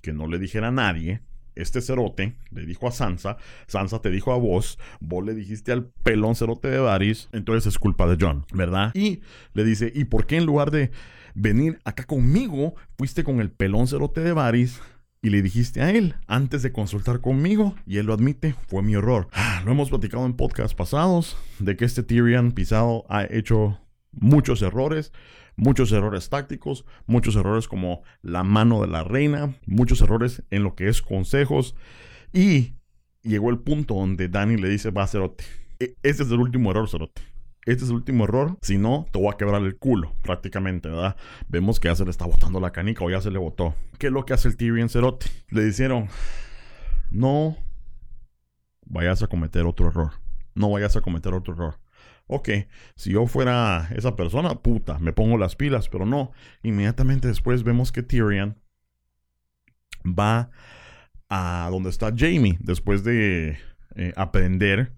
que 0.00 0.14
no 0.14 0.26
le 0.26 0.38
dijera 0.38 0.68
a 0.68 0.72
nadie 0.72 1.20
este 1.56 1.80
cerote 1.80 2.36
le 2.50 2.66
dijo 2.66 2.88
a 2.88 2.92
Sansa, 2.92 3.36
Sansa 3.66 4.00
te 4.00 4.10
dijo 4.10 4.32
a 4.32 4.38
vos, 4.38 4.78
vos 5.00 5.24
le 5.24 5.34
dijiste 5.34 5.72
al 5.72 5.86
pelón 6.02 6.34
cerote 6.34 6.68
de 6.68 6.78
Varys, 6.78 7.28
entonces 7.32 7.66
es 7.66 7.78
culpa 7.78 8.06
de 8.06 8.16
John, 8.20 8.44
¿verdad? 8.52 8.92
Y 8.94 9.20
le 9.52 9.64
dice, 9.64 9.92
¿y 9.94 10.04
por 10.04 10.26
qué 10.26 10.36
en 10.36 10.46
lugar 10.46 10.70
de 10.70 10.90
venir 11.34 11.80
acá 11.84 12.04
conmigo, 12.04 12.74
fuiste 12.96 13.24
con 13.24 13.40
el 13.40 13.50
pelón 13.50 13.88
cerote 13.88 14.20
de 14.20 14.32
Varys 14.32 14.80
y 15.24 15.30
le 15.30 15.42
dijiste 15.42 15.80
a 15.80 15.90
él 15.90 16.14
antes 16.26 16.62
de 16.62 16.72
consultar 16.72 17.20
conmigo 17.20 17.74
y 17.86 17.98
él 17.98 18.06
lo 18.06 18.14
admite, 18.14 18.54
fue 18.68 18.82
mi 18.82 18.94
error. 18.94 19.28
Ah, 19.32 19.62
lo 19.64 19.72
hemos 19.72 19.88
platicado 19.88 20.26
en 20.26 20.34
podcasts 20.34 20.74
pasados 20.74 21.36
de 21.58 21.76
que 21.76 21.86
este 21.86 22.02
Tyrion 22.02 22.52
pisado 22.52 23.04
ha 23.08 23.24
hecho 23.24 23.80
muchos 24.16 24.62
errores, 24.62 25.12
muchos 25.56 25.92
errores 25.92 26.28
tácticos, 26.28 26.84
muchos 27.06 27.36
errores 27.36 27.68
como 27.68 28.02
la 28.22 28.42
mano 28.42 28.80
de 28.80 28.88
la 28.88 29.04
reina, 29.04 29.54
muchos 29.66 30.00
errores 30.00 30.42
en 30.50 30.62
lo 30.62 30.74
que 30.74 30.88
es 30.88 31.02
consejos 31.02 31.74
y 32.32 32.74
llegó 33.22 33.50
el 33.50 33.58
punto 33.58 33.94
donde 33.94 34.28
Dani 34.28 34.56
le 34.56 34.68
dice, 34.68 34.90
va 34.90 35.06
Cerote, 35.06 35.44
e-, 35.78 35.96
este 36.02 36.22
es 36.22 36.30
el 36.30 36.40
último 36.40 36.70
error 36.70 36.88
Cerote 36.88 37.34
este 37.66 37.84
es 37.84 37.90
el 37.90 37.96
último 37.96 38.24
error, 38.24 38.58
si 38.60 38.76
no, 38.76 39.06
te 39.10 39.18
voy 39.18 39.32
a 39.32 39.38
quebrar 39.38 39.62
el 39.62 39.76
culo, 39.76 40.12
prácticamente, 40.22 40.88
¿verdad? 40.88 41.16
Vemos 41.48 41.80
que 41.80 41.88
ya 41.88 41.94
se 41.94 42.04
le 42.04 42.10
está 42.10 42.26
botando 42.26 42.60
la 42.60 42.72
canica 42.72 43.04
o 43.04 43.10
ya 43.10 43.22
se 43.22 43.30
le 43.30 43.38
botó. 43.38 43.74
¿Qué 43.98 44.08
es 44.08 44.12
lo 44.12 44.26
que 44.26 44.34
hace 44.34 44.48
el 44.48 44.56
Tyrion 44.56 44.90
Cerote? 44.90 45.26
Le 45.48 45.64
dijeron, 45.64 46.08
no 47.10 47.56
vayas 48.84 49.22
a 49.22 49.28
cometer 49.28 49.64
otro 49.64 49.88
error. 49.88 50.12
No 50.54 50.70
vayas 50.70 50.96
a 50.96 51.00
cometer 51.00 51.32
otro 51.32 51.54
error. 51.54 51.78
Ok, 52.26 52.48
si 52.96 53.12
yo 53.12 53.26
fuera 53.26 53.88
esa 53.94 54.16
persona, 54.16 54.54
puta, 54.62 54.98
me 54.98 55.12
pongo 55.12 55.36
las 55.36 55.56
pilas, 55.56 55.88
pero 55.88 56.06
no. 56.06 56.32
Inmediatamente 56.62 57.28
después 57.28 57.62
vemos 57.62 57.92
que 57.92 58.02
Tyrion 58.02 58.58
va 60.06 60.50
a 61.28 61.68
donde 61.70 61.90
está 61.90 62.12
Jamie, 62.16 62.56
después 62.60 63.04
de 63.04 63.58
eh, 63.96 64.12
aprender 64.16 64.92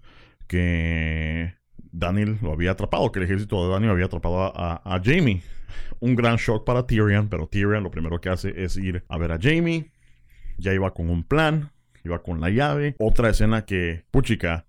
que 0.47 1.53
Daniel 1.91 2.37
lo 2.41 2.53
había 2.53 2.71
atrapado, 2.71 3.11
que 3.11 3.19
el 3.19 3.25
ejército 3.25 3.65
de 3.65 3.73
Daniel 3.73 3.91
había 3.91 4.05
atrapado 4.05 4.53
a, 4.55 5.01
Jamie. 5.03 5.41
Un 5.99 6.15
gran 6.15 6.37
shock 6.37 6.65
para 6.65 6.85
Tyrion, 6.85 7.27
pero 7.27 7.47
Tyrion 7.47 7.83
lo 7.83 7.91
primero 7.91 8.21
que 8.21 8.29
hace 8.29 8.63
es 8.63 8.77
ir 8.77 9.03
a 9.09 9.17
ver 9.17 9.31
a 9.31 9.39
Jamie. 9.41 9.91
Ya 10.57 10.73
iba 10.73 10.93
con 10.93 11.09
un 11.09 11.23
plan, 11.23 11.71
iba 12.03 12.21
con 12.23 12.39
la 12.39 12.49
llave. 12.49 12.95
Otra 12.99 13.29
escena 13.29 13.65
que, 13.65 14.05
puchica, 14.11 14.65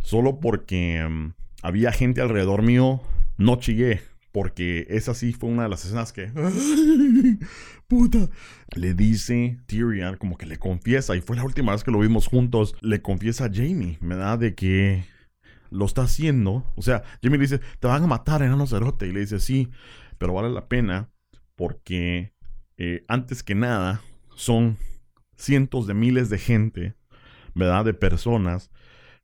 solo 0.00 0.40
porque 0.40 1.06
mm, 1.08 1.32
había 1.62 1.92
gente 1.92 2.20
alrededor 2.20 2.62
mío, 2.62 3.00
no 3.36 3.56
chillé. 3.56 4.00
Porque 4.30 4.86
esa 4.90 5.14
sí 5.14 5.32
fue 5.32 5.48
una 5.48 5.62
de 5.64 5.68
las 5.70 5.84
escenas 5.84 6.12
que. 6.12 6.30
¡Puta! 7.88 8.28
Le 8.76 8.92
dice 8.92 9.58
Tyrion, 9.66 10.16
como 10.18 10.36
que 10.36 10.44
le 10.44 10.58
confiesa, 10.58 11.16
y 11.16 11.22
fue 11.22 11.36
la 11.36 11.44
última 11.44 11.72
vez 11.72 11.82
que 11.82 11.90
lo 11.90 11.98
vimos 11.98 12.26
juntos. 12.26 12.76
Le 12.82 13.00
confiesa 13.00 13.46
a 13.46 13.50
Jamie, 13.52 13.96
me 14.00 14.16
da 14.16 14.36
de 14.36 14.54
que 14.54 15.04
lo 15.70 15.86
está 15.86 16.02
haciendo. 16.02 16.70
O 16.76 16.82
sea, 16.82 17.02
Jimmy 17.22 17.38
le 17.38 17.44
dice, 17.44 17.60
te 17.80 17.88
van 17.88 18.04
a 18.04 18.06
matar, 18.06 18.42
enano 18.42 18.66
cerote. 18.66 19.06
Y 19.06 19.12
le 19.12 19.20
dice, 19.20 19.40
sí, 19.40 19.70
pero 20.18 20.34
vale 20.34 20.50
la 20.50 20.68
pena 20.68 21.10
porque 21.56 22.34
eh, 22.76 23.04
antes 23.08 23.42
que 23.42 23.54
nada 23.54 24.02
son 24.34 24.76
cientos 25.36 25.86
de 25.86 25.94
miles 25.94 26.30
de 26.30 26.38
gente, 26.38 26.94
¿verdad? 27.54 27.84
De 27.84 27.94
personas 27.94 28.70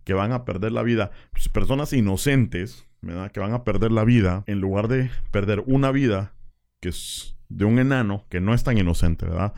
que 0.05 0.15
van 0.15 0.33
a 0.33 0.45
perder 0.45 0.73
la 0.73 0.83
vida. 0.83 1.11
Pues, 1.33 1.49
personas 1.49 1.93
inocentes, 1.93 2.87
¿verdad? 3.01 3.31
Que 3.33 3.41
van 3.41 3.53
a 3.53 3.65
perder 3.65 3.93
la 3.93 4.05
vida 4.05 4.45
en 4.47 4.61
lugar 4.61 4.89
de 4.89 5.11
perder 5.31 5.63
una 5.67 5.91
vida 5.91 6.35
que 6.81 6.91
es 6.91 7.37
de 7.49 7.65
un 7.65 7.79
enano 7.79 8.25
que 8.29 8.41
no 8.41 8.55
es 8.55 8.65
tan 8.65 8.79
inocente, 8.79 9.27
¿verdad? 9.27 9.55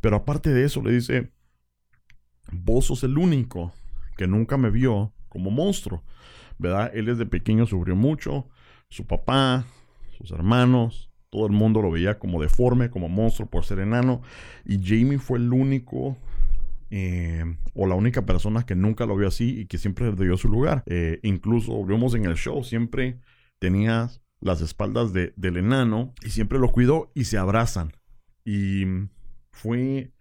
Pero 0.00 0.16
aparte 0.16 0.50
de 0.50 0.64
eso 0.64 0.82
le 0.82 0.92
dice, 0.92 1.30
vos 2.52 2.86
sos 2.86 3.04
el 3.04 3.18
único 3.18 3.72
que 4.16 4.26
nunca 4.26 4.56
me 4.56 4.70
vio 4.70 5.12
como 5.28 5.50
monstruo, 5.50 6.02
¿verdad? 6.58 6.90
Él 6.94 7.06
desde 7.06 7.26
pequeño 7.26 7.66
sufrió 7.66 7.96
mucho, 7.96 8.48
su 8.88 9.06
papá, 9.06 9.64
sus 10.16 10.30
hermanos, 10.30 11.10
todo 11.30 11.46
el 11.46 11.52
mundo 11.52 11.82
lo 11.82 11.90
veía 11.90 12.18
como 12.18 12.40
deforme, 12.40 12.90
como 12.90 13.08
monstruo 13.08 13.48
por 13.48 13.64
ser 13.64 13.80
enano, 13.80 14.22
y 14.64 14.78
Jamie 14.82 15.18
fue 15.18 15.38
el 15.38 15.52
único 15.52 16.16
eh, 16.96 17.44
o 17.74 17.88
la 17.88 17.96
única 17.96 18.24
persona 18.24 18.64
que 18.64 18.76
nunca 18.76 19.04
lo 19.04 19.16
vio 19.16 19.26
así 19.26 19.62
y 19.62 19.66
que 19.66 19.78
siempre 19.78 20.12
dio 20.12 20.36
su 20.36 20.48
lugar. 20.48 20.84
Eh, 20.86 21.18
incluso 21.24 21.84
vimos 21.84 22.14
en 22.14 22.24
el 22.24 22.36
show, 22.36 22.62
siempre 22.62 23.18
tenía 23.58 24.10
las 24.38 24.60
espaldas 24.60 25.12
del 25.12 25.56
enano 25.56 26.14
y 26.22 26.30
siempre 26.30 26.60
lo 26.60 26.70
cuidó 26.70 27.10
y 27.12 27.24
se 27.24 27.36
abrazan. 27.36 27.94
Y 28.44 28.84
fue 29.50 30.12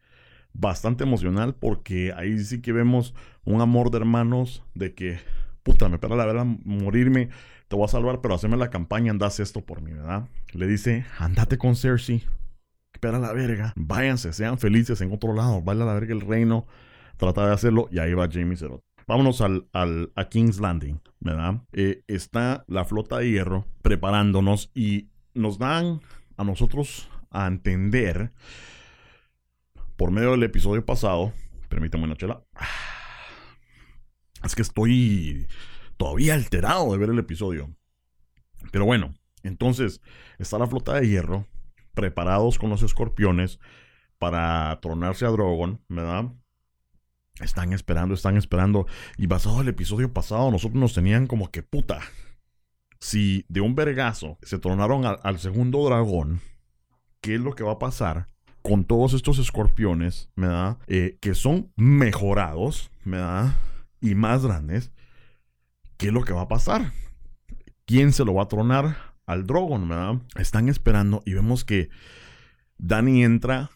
bastante 0.51 1.03
emocional 1.03 1.53
porque 1.53 2.11
ahí 2.11 2.39
sí 2.39 2.59
que 2.59 2.71
vemos 2.71 3.13
un 3.45 3.61
amor 3.61 3.91
de 3.91 3.97
hermanos 3.97 4.63
de 4.73 4.95
que, 4.95 5.19
puta, 5.61 5.89
me 5.89 5.99
pega 5.99 6.15
la 6.15 6.25
verdad 6.25 6.45
morirme, 6.65 7.29
te 7.67 7.75
voy 7.75 7.85
a 7.85 7.87
salvar, 7.87 8.19
pero 8.21 8.33
haceme 8.33 8.57
la 8.57 8.71
campaña, 8.71 9.11
andas 9.11 9.39
esto 9.39 9.61
por 9.61 9.83
mí, 9.83 9.91
¿verdad? 9.91 10.27
Le 10.53 10.65
dice, 10.65 11.05
andate 11.19 11.59
con 11.59 11.75
Cersei, 11.75 12.23
espera 13.03 13.19
la 13.19 13.33
verga, 13.33 13.73
váyanse, 13.75 14.31
sean 14.31 14.57
felices 14.57 15.01
en 15.01 15.11
otro 15.11 15.33
lado, 15.33 15.61
vaya 15.61 15.83
a 15.83 15.87
la 15.87 15.93
verga 15.93 16.13
el 16.13 16.21
reino, 16.21 16.65
trata 17.17 17.45
de 17.45 17.53
hacerlo 17.53 17.89
y 17.91 17.99
ahí 17.99 18.13
va 18.13 18.29
Jamie 18.31 18.55
Cerot. 18.55 18.81
Vámonos 19.05 19.41
al, 19.41 19.67
a 19.73 20.29
King's 20.29 20.61
Landing, 20.61 21.01
¿verdad? 21.19 21.61
Eh, 21.73 22.05
está 22.07 22.63
la 22.69 22.85
flota 22.85 23.17
de 23.17 23.29
hierro 23.29 23.65
preparándonos 23.81 24.71
y 24.73 25.09
nos 25.33 25.59
dan 25.59 25.99
a 26.37 26.45
nosotros 26.45 27.09
a 27.29 27.45
entender 27.47 28.31
por 29.97 30.11
medio 30.11 30.31
del 30.31 30.43
episodio 30.43 30.85
pasado, 30.85 31.33
permítame 31.67 32.05
una 32.05 32.15
chela. 32.15 32.41
Es 34.45 34.55
que 34.55 34.61
estoy 34.61 35.45
todavía 35.97 36.35
alterado 36.35 36.93
de 36.93 36.97
ver 36.99 37.09
el 37.09 37.19
episodio. 37.19 37.75
Pero 38.71 38.85
bueno, 38.85 39.13
entonces 39.43 39.99
está 40.39 40.57
la 40.57 40.67
flota 40.67 40.93
de 40.93 41.09
hierro, 41.09 41.47
preparados 41.93 42.59
con 42.59 42.69
los 42.69 42.83
escorpiones 42.83 43.59
para 44.17 44.79
tronarse 44.81 45.25
a 45.25 45.29
Drogon, 45.29 45.81
¿verdad? 45.89 46.31
Están 47.39 47.73
esperando, 47.73 48.13
están 48.13 48.37
esperando. 48.37 48.85
Y 49.17 49.27
basado 49.27 49.55
en 49.55 49.63
el 49.63 49.69
episodio 49.69 50.13
pasado, 50.13 50.51
nosotros 50.51 50.79
nos 50.79 50.93
tenían 50.93 51.27
como 51.27 51.51
que 51.51 51.63
puta. 51.63 51.99
Si 52.99 53.45
de 53.49 53.61
un 53.61 53.75
vergazo 53.75 54.37
se 54.43 54.59
tronaron 54.59 55.03
al 55.05 55.39
segundo 55.39 55.83
dragón, 55.85 56.41
¿qué 57.21 57.35
es 57.35 57.41
lo 57.41 57.53
que 57.53 57.63
va 57.63 57.73
a 57.73 57.79
pasar 57.79 58.27
con 58.61 58.85
todos 58.85 59.13
estos 59.13 59.39
escorpiones, 59.39 60.29
¿verdad? 60.35 60.77
Eh, 60.87 61.17
que 61.19 61.35
son 61.35 61.71
mejorados, 61.75 62.91
¿verdad? 63.03 63.57
Y 63.99 64.15
más 64.15 64.45
grandes. 64.45 64.91
¿Qué 65.97 66.07
es 66.07 66.13
lo 66.13 66.23
que 66.23 66.33
va 66.33 66.43
a 66.43 66.47
pasar? 66.47 66.93
¿Quién 67.85 68.13
se 68.13 68.23
lo 68.23 68.33
va 68.33 68.43
a 68.43 68.47
tronar 68.47 69.12
al 69.25 69.45
Drogon, 69.45 69.87
¿verdad? 69.87 70.21
Están 70.35 70.69
esperando 70.69 71.21
y 71.25 71.33
vemos 71.33 71.63
que 71.65 71.89
Dani 72.77 73.23
entra, 73.23 73.71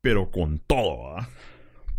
pero 0.00 0.30
con 0.30 0.58
todo, 0.58 1.14
¿verdad? 1.14 1.28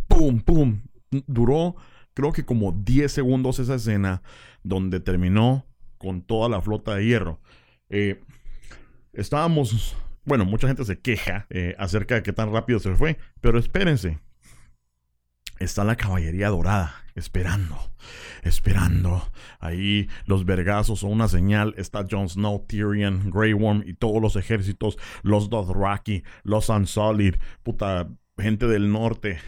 ¡Pum, 0.07 0.39
pum! 0.41 0.81
Duró, 1.27 1.75
creo 2.13 2.31
que 2.31 2.45
como 2.45 2.71
10 2.71 3.11
segundos 3.11 3.59
esa 3.59 3.75
escena 3.75 4.21
donde 4.63 4.99
terminó 4.99 5.65
con 5.97 6.21
toda 6.21 6.49
la 6.49 6.61
flota 6.61 6.95
de 6.95 7.05
hierro. 7.05 7.39
Eh, 7.89 8.23
estábamos, 9.13 9.95
bueno, 10.25 10.45
mucha 10.45 10.67
gente 10.67 10.85
se 10.85 10.99
queja 10.99 11.45
eh, 11.49 11.75
acerca 11.77 12.15
de 12.15 12.23
qué 12.23 12.33
tan 12.33 12.51
rápido 12.51 12.79
se 12.79 12.95
fue, 12.95 13.17
pero 13.41 13.59
espérense. 13.59 14.19
Está 15.59 15.83
la 15.83 15.97
caballería 15.97 16.49
dorada, 16.49 17.03
esperando, 17.19 17.77
esperando. 18.41 19.29
Ahí 19.59 20.07
los 20.25 20.45
vergazos 20.45 20.99
son 20.99 21.11
una 21.11 21.27
señal. 21.27 21.75
Está 21.77 22.05
Jon 22.09 22.29
Snow, 22.29 22.65
Tyrion, 22.67 23.29
Grey 23.29 23.53
Worm 23.53 23.83
y 23.85 23.93
todos 23.93 24.21
los 24.21 24.35
ejércitos. 24.35 24.97
Los 25.21 25.49
Dothraki, 25.49 26.23
los 26.43 26.69
Unsullied, 26.69 27.35
puta, 27.63 28.07
gente 28.37 28.67
del 28.67 28.91
norte. 28.91 29.39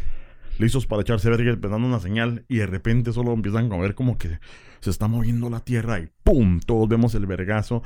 Listos 0.59 0.85
para 0.85 1.01
echarse 1.01 1.29
verga, 1.29 1.51
esperando 1.51 1.87
una 1.87 1.99
señal. 1.99 2.45
Y 2.47 2.57
de 2.57 2.67
repente 2.67 3.13
solo 3.13 3.33
empiezan 3.33 3.71
a 3.71 3.77
ver 3.77 3.95
como 3.95 4.17
que 4.17 4.39
se 4.79 4.89
está 4.89 5.07
moviendo 5.07 5.49
la 5.49 5.61
tierra 5.61 5.99
y 5.99 6.09
¡pum! 6.23 6.59
Todos 6.59 6.87
vemos 6.87 7.15
el 7.15 7.25
vergazo 7.25 7.83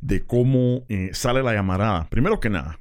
de 0.00 0.22
cómo 0.22 0.84
eh, 0.88 1.10
sale 1.12 1.42
la 1.42 1.52
llamarada. 1.52 2.08
Primero 2.08 2.40
que 2.40 2.50
nada, 2.50 2.78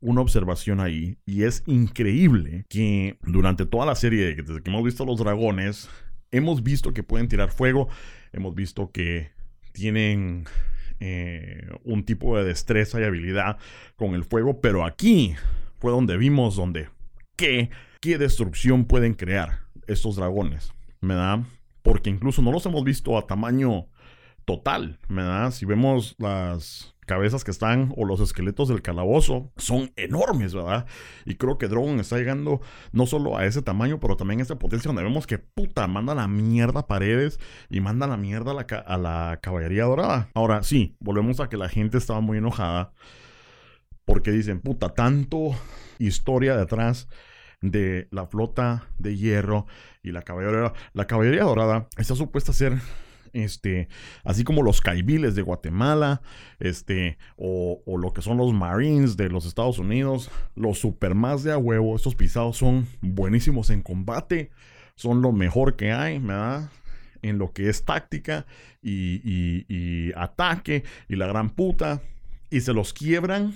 una 0.00 0.20
observación 0.20 0.80
ahí 0.80 1.18
y 1.26 1.44
es 1.44 1.62
increíble 1.66 2.64
que 2.68 3.18
durante 3.22 3.66
toda 3.66 3.86
la 3.86 3.94
serie, 3.94 4.34
desde 4.34 4.62
que 4.62 4.70
hemos 4.70 4.84
visto 4.84 5.04
los 5.04 5.18
dragones, 5.18 5.88
hemos 6.30 6.62
visto 6.62 6.92
que 6.92 7.02
pueden 7.02 7.28
tirar 7.28 7.50
fuego, 7.50 7.88
hemos 8.32 8.54
visto 8.54 8.90
que 8.90 9.30
tienen 9.72 10.44
eh, 11.00 11.68
un 11.84 12.04
tipo 12.04 12.36
de 12.36 12.44
destreza 12.44 13.00
y 13.00 13.04
habilidad 13.04 13.58
con 13.96 14.14
el 14.14 14.24
fuego, 14.24 14.60
pero 14.60 14.84
aquí 14.84 15.34
fue 15.78 15.92
donde 15.92 16.16
vimos 16.16 16.56
donde 16.56 16.88
qué, 17.36 17.70
qué 18.00 18.18
destrucción 18.18 18.84
pueden 18.84 19.14
crear 19.14 19.60
estos 19.86 20.16
dragones, 20.16 20.72
¿verdad? 21.00 21.40
porque 21.86 22.10
incluso 22.10 22.42
no 22.42 22.50
los 22.50 22.66
hemos 22.66 22.82
visto 22.82 23.16
a 23.16 23.28
tamaño 23.28 23.86
total, 24.46 24.98
¿verdad? 25.08 25.50
Si 25.50 25.66
vemos 25.66 26.14
las 26.18 26.94
cabezas 27.04 27.44
que 27.44 27.50
están 27.50 27.92
o 27.96 28.04
los 28.04 28.20
esqueletos 28.20 28.68
del 28.68 28.80
calabozo 28.80 29.52
son 29.56 29.92
enormes, 29.96 30.54
¿verdad? 30.54 30.86
Y 31.24 31.34
creo 31.34 31.58
que 31.58 31.68
Drogon 31.68 32.00
está 32.00 32.16
llegando 32.16 32.60
no 32.92 33.06
solo 33.06 33.36
a 33.36 33.44
ese 33.44 33.60
tamaño, 33.60 34.00
pero 34.00 34.16
también 34.16 34.40
a 34.40 34.44
esa 34.44 34.58
potencia 34.58 34.88
donde 34.88 35.02
vemos 35.02 35.26
que 35.26 35.38
puta, 35.38 35.86
manda 35.88 36.14
la 36.14 36.28
mierda 36.28 36.86
paredes 36.86 37.38
y 37.68 37.80
manda 37.80 38.06
la 38.06 38.16
mierda 38.16 38.52
a 38.52 38.54
la, 38.54 38.62
a 38.62 38.98
la 38.98 39.40
caballería 39.42 39.84
dorada. 39.84 40.30
Ahora 40.34 40.62
sí, 40.62 40.96
volvemos 41.00 41.40
a 41.40 41.48
que 41.48 41.56
la 41.56 41.68
gente 41.68 41.98
estaba 41.98 42.20
muy 42.20 42.38
enojada 42.38 42.92
porque 44.04 44.30
dicen, 44.30 44.60
puta, 44.60 44.94
tanto 44.94 45.50
historia 45.98 46.56
detrás 46.56 47.08
de 47.60 48.06
la 48.12 48.26
flota 48.26 48.86
de 48.98 49.16
hierro 49.16 49.66
y 50.02 50.12
la 50.12 50.22
caballería, 50.22 50.72
la 50.92 51.06
caballería 51.06 51.42
dorada 51.42 51.88
está 51.96 52.14
supuesta 52.14 52.52
a 52.52 52.54
ser 52.54 52.78
este, 53.44 53.88
así 54.24 54.44
como 54.44 54.62
los 54.62 54.80
caibiles 54.80 55.34
de 55.34 55.42
Guatemala, 55.42 56.22
este, 56.58 57.18
o, 57.36 57.80
lo 57.98 58.12
que 58.12 58.22
son 58.22 58.38
los 58.38 58.52
Marines 58.52 59.16
de 59.16 59.28
los 59.28 59.46
Estados 59.46 59.78
Unidos, 59.78 60.30
los 60.54 60.78
super 60.78 61.14
más 61.14 61.42
de 61.42 61.52
a 61.52 61.58
huevo, 61.58 61.96
estos 61.96 62.14
pisados 62.14 62.56
son 62.56 62.86
buenísimos 63.00 63.70
en 63.70 63.82
combate, 63.82 64.50
son 64.94 65.22
lo 65.22 65.32
mejor 65.32 65.76
que 65.76 65.92
hay. 65.92 66.20
En 67.22 67.38
lo 67.38 67.52
que 67.52 67.68
es 67.68 67.84
táctica 67.84 68.46
y 68.82 70.12
ataque 70.14 70.84
y 71.08 71.16
la 71.16 71.26
gran 71.26 71.50
puta, 71.50 72.00
y 72.50 72.60
se 72.60 72.72
los 72.72 72.92
quiebran 72.92 73.54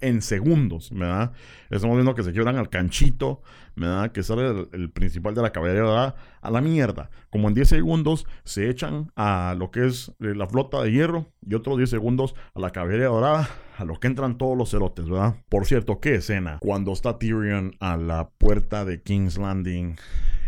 en 0.00 0.22
segundos, 0.22 0.90
¿verdad? 0.92 1.32
Estamos 1.70 1.96
viendo 1.96 2.14
que 2.14 2.22
se 2.22 2.32
quiebran 2.32 2.56
al 2.56 2.68
canchito, 2.68 3.42
¿verdad? 3.76 4.12
Que 4.12 4.22
sale 4.22 4.68
el, 4.72 4.90
principal 4.90 5.34
de 5.34 5.42
la 5.42 5.52
caballería 5.52 6.14
a 6.40 6.50
la 6.50 6.60
mierda. 6.60 7.10
Como 7.30 7.48
en 7.48 7.54
10 7.54 7.68
segundos 7.68 8.26
se 8.44 8.68
echan 8.68 9.12
a 9.16 9.54
lo 9.56 9.70
que 9.70 9.86
es 9.86 10.12
eh, 10.20 10.34
la 10.34 10.46
flota 10.46 10.82
de 10.82 10.92
hierro 10.92 11.26
y 11.46 11.54
otros 11.54 11.76
10 11.76 11.90
segundos 11.90 12.34
a 12.54 12.60
la 12.60 12.70
caballería 12.70 13.06
dorada, 13.06 13.48
a 13.76 13.84
lo 13.84 13.98
que 14.00 14.08
entran 14.08 14.38
todos 14.38 14.56
los 14.56 14.70
cerotes, 14.70 15.08
¿verdad? 15.08 15.36
Por 15.48 15.66
cierto, 15.66 16.00
qué 16.00 16.16
escena. 16.16 16.58
Cuando 16.60 16.92
está 16.92 17.18
Tyrion 17.18 17.76
a 17.80 17.96
la 17.96 18.30
puerta 18.30 18.84
de 18.84 19.02
King's 19.02 19.38
Landing, 19.38 19.96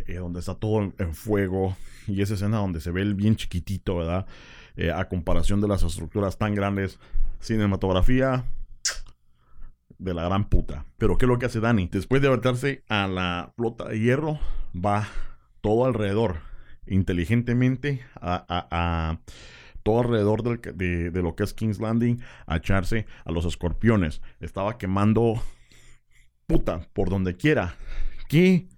eh, 0.06 0.14
donde 0.14 0.40
está 0.40 0.54
todo 0.54 0.92
en, 0.98 1.14
fuego, 1.14 1.76
y 2.06 2.22
esa 2.22 2.34
escena 2.34 2.58
donde 2.58 2.80
se 2.80 2.90
ve 2.90 3.02
el 3.02 3.14
bien 3.14 3.36
chiquitito, 3.36 3.96
¿verdad? 3.96 4.26
Eh, 4.76 4.90
a 4.90 5.08
comparación 5.08 5.60
de 5.60 5.68
las 5.68 5.82
estructuras 5.82 6.38
tan 6.38 6.54
grandes. 6.54 6.98
Cinematografía 7.40 8.44
de 10.00 10.14
la 10.14 10.24
gran 10.24 10.48
puta. 10.48 10.86
Pero 10.98 11.16
¿qué 11.16 11.26
es 11.26 11.28
lo 11.28 11.38
que 11.38 11.46
hace 11.46 11.60
Dani? 11.60 11.88
Después 11.92 12.20
de 12.22 12.28
aventarse 12.28 12.82
a 12.88 13.06
la 13.06 13.52
flota 13.56 13.88
de 13.88 14.00
hierro, 14.00 14.40
va 14.74 15.06
todo 15.60 15.84
alrededor, 15.84 16.38
inteligentemente, 16.86 18.02
a, 18.16 19.18
todo 19.82 20.00
alrededor 20.00 20.42
de, 20.42 21.10
de, 21.10 21.22
lo 21.22 21.36
que 21.36 21.44
es 21.44 21.54
King's 21.54 21.80
Landing, 21.80 22.20
a 22.46 22.56
echarse 22.56 23.06
a 23.24 23.30
los 23.30 23.44
escorpiones. 23.44 24.20
Estaba 24.40 24.78
quemando 24.78 25.40
puta 26.46 26.88
por 26.92 27.10
donde 27.10 27.36
quiera. 27.36 27.76
¿Qué 28.28 28.68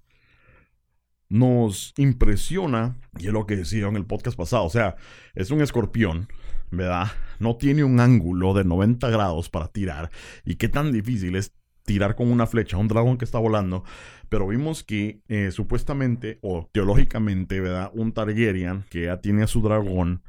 nos 1.29 1.95
impresiona? 1.97 2.97
Y 3.19 3.29
es 3.29 3.33
lo 3.33 3.47
que 3.47 3.57
decía 3.57 3.87
en 3.87 3.97
el 3.97 4.07
podcast 4.07 4.37
pasado. 4.37 4.65
O 4.65 4.71
sea, 4.71 4.97
es 5.35 5.51
un 5.51 5.61
escorpión 5.61 6.29
¿verdad? 6.73 7.13
No 7.39 7.57
tiene 7.57 7.85
un 7.85 8.01
ángulo 8.01 8.55
de 8.55 8.65
90 8.65 9.09
grados 9.11 9.49
para 9.49 9.69
tirar. 9.69 10.11
Y 10.45 10.57
qué 10.57 10.69
tan 10.69 10.91
difícil 10.91 11.37
es 11.37 11.55
tirar 11.85 12.17
con 12.17 12.33
una 12.33 12.47
flecha 12.47 12.77
a 12.77 12.81
un 12.81 12.89
dragón 12.89 13.19
que 13.19 13.25
está 13.25 13.39
volando. 13.39 13.85
Pero 14.29 14.49
vimos 14.49 14.83
que 14.83 15.21
eh, 15.29 15.51
supuestamente 15.53 16.39
o 16.41 16.69
teológicamente, 16.73 17.61
¿verdad? 17.61 17.91
Un 17.95 18.13
Targaryen 18.13 18.85
que 18.91 19.03
ya 19.03 19.21
tiene 19.21 19.43
a 19.43 19.47
su 19.47 19.61
dragón, 19.61 20.23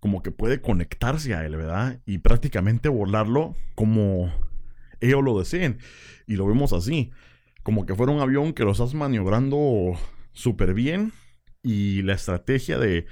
como 0.00 0.22
que 0.22 0.32
puede 0.32 0.60
conectarse 0.60 1.34
a 1.34 1.46
él, 1.46 1.56
¿verdad? 1.56 2.00
Y 2.04 2.18
prácticamente 2.18 2.88
volarlo 2.88 3.54
como 3.76 4.32
ellos 5.00 5.22
lo 5.22 5.38
deseen. 5.38 5.78
Y 6.26 6.34
lo 6.34 6.46
vemos 6.46 6.72
así. 6.72 7.12
Como 7.62 7.86
que 7.86 7.94
fuera 7.94 8.12
un 8.12 8.20
avión 8.20 8.52
que 8.52 8.64
lo 8.64 8.72
estás 8.72 8.94
maniobrando 8.94 9.92
súper 10.32 10.74
bien. 10.74 11.12
Y 11.62 12.02
la 12.02 12.14
estrategia 12.14 12.78
de 12.78 13.06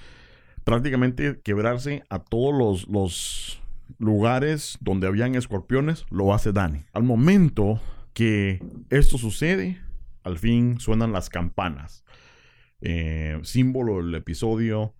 prácticamente 0.65 1.41
quebrarse 1.43 2.05
a 2.09 2.19
todos 2.21 2.87
los, 2.89 3.59
lugares 3.99 4.79
donde 4.81 5.07
habían 5.07 5.35
escorpiones, 5.35 6.07
lo 6.11 6.33
hace 6.33 6.53
Dani. 6.53 6.85
Al 6.93 7.03
momento 7.03 7.81
que 8.15 8.61
esto 8.91 9.19
sucede, 9.19 9.81
al 10.23 10.39
fin 10.39 10.81
suenan 10.81 11.13
las 11.13 11.29
campanas. 11.29 12.05
Eh, 12.81 13.39
símbolo 13.43 13.99
del 13.99 14.15
episodio 14.15 14.95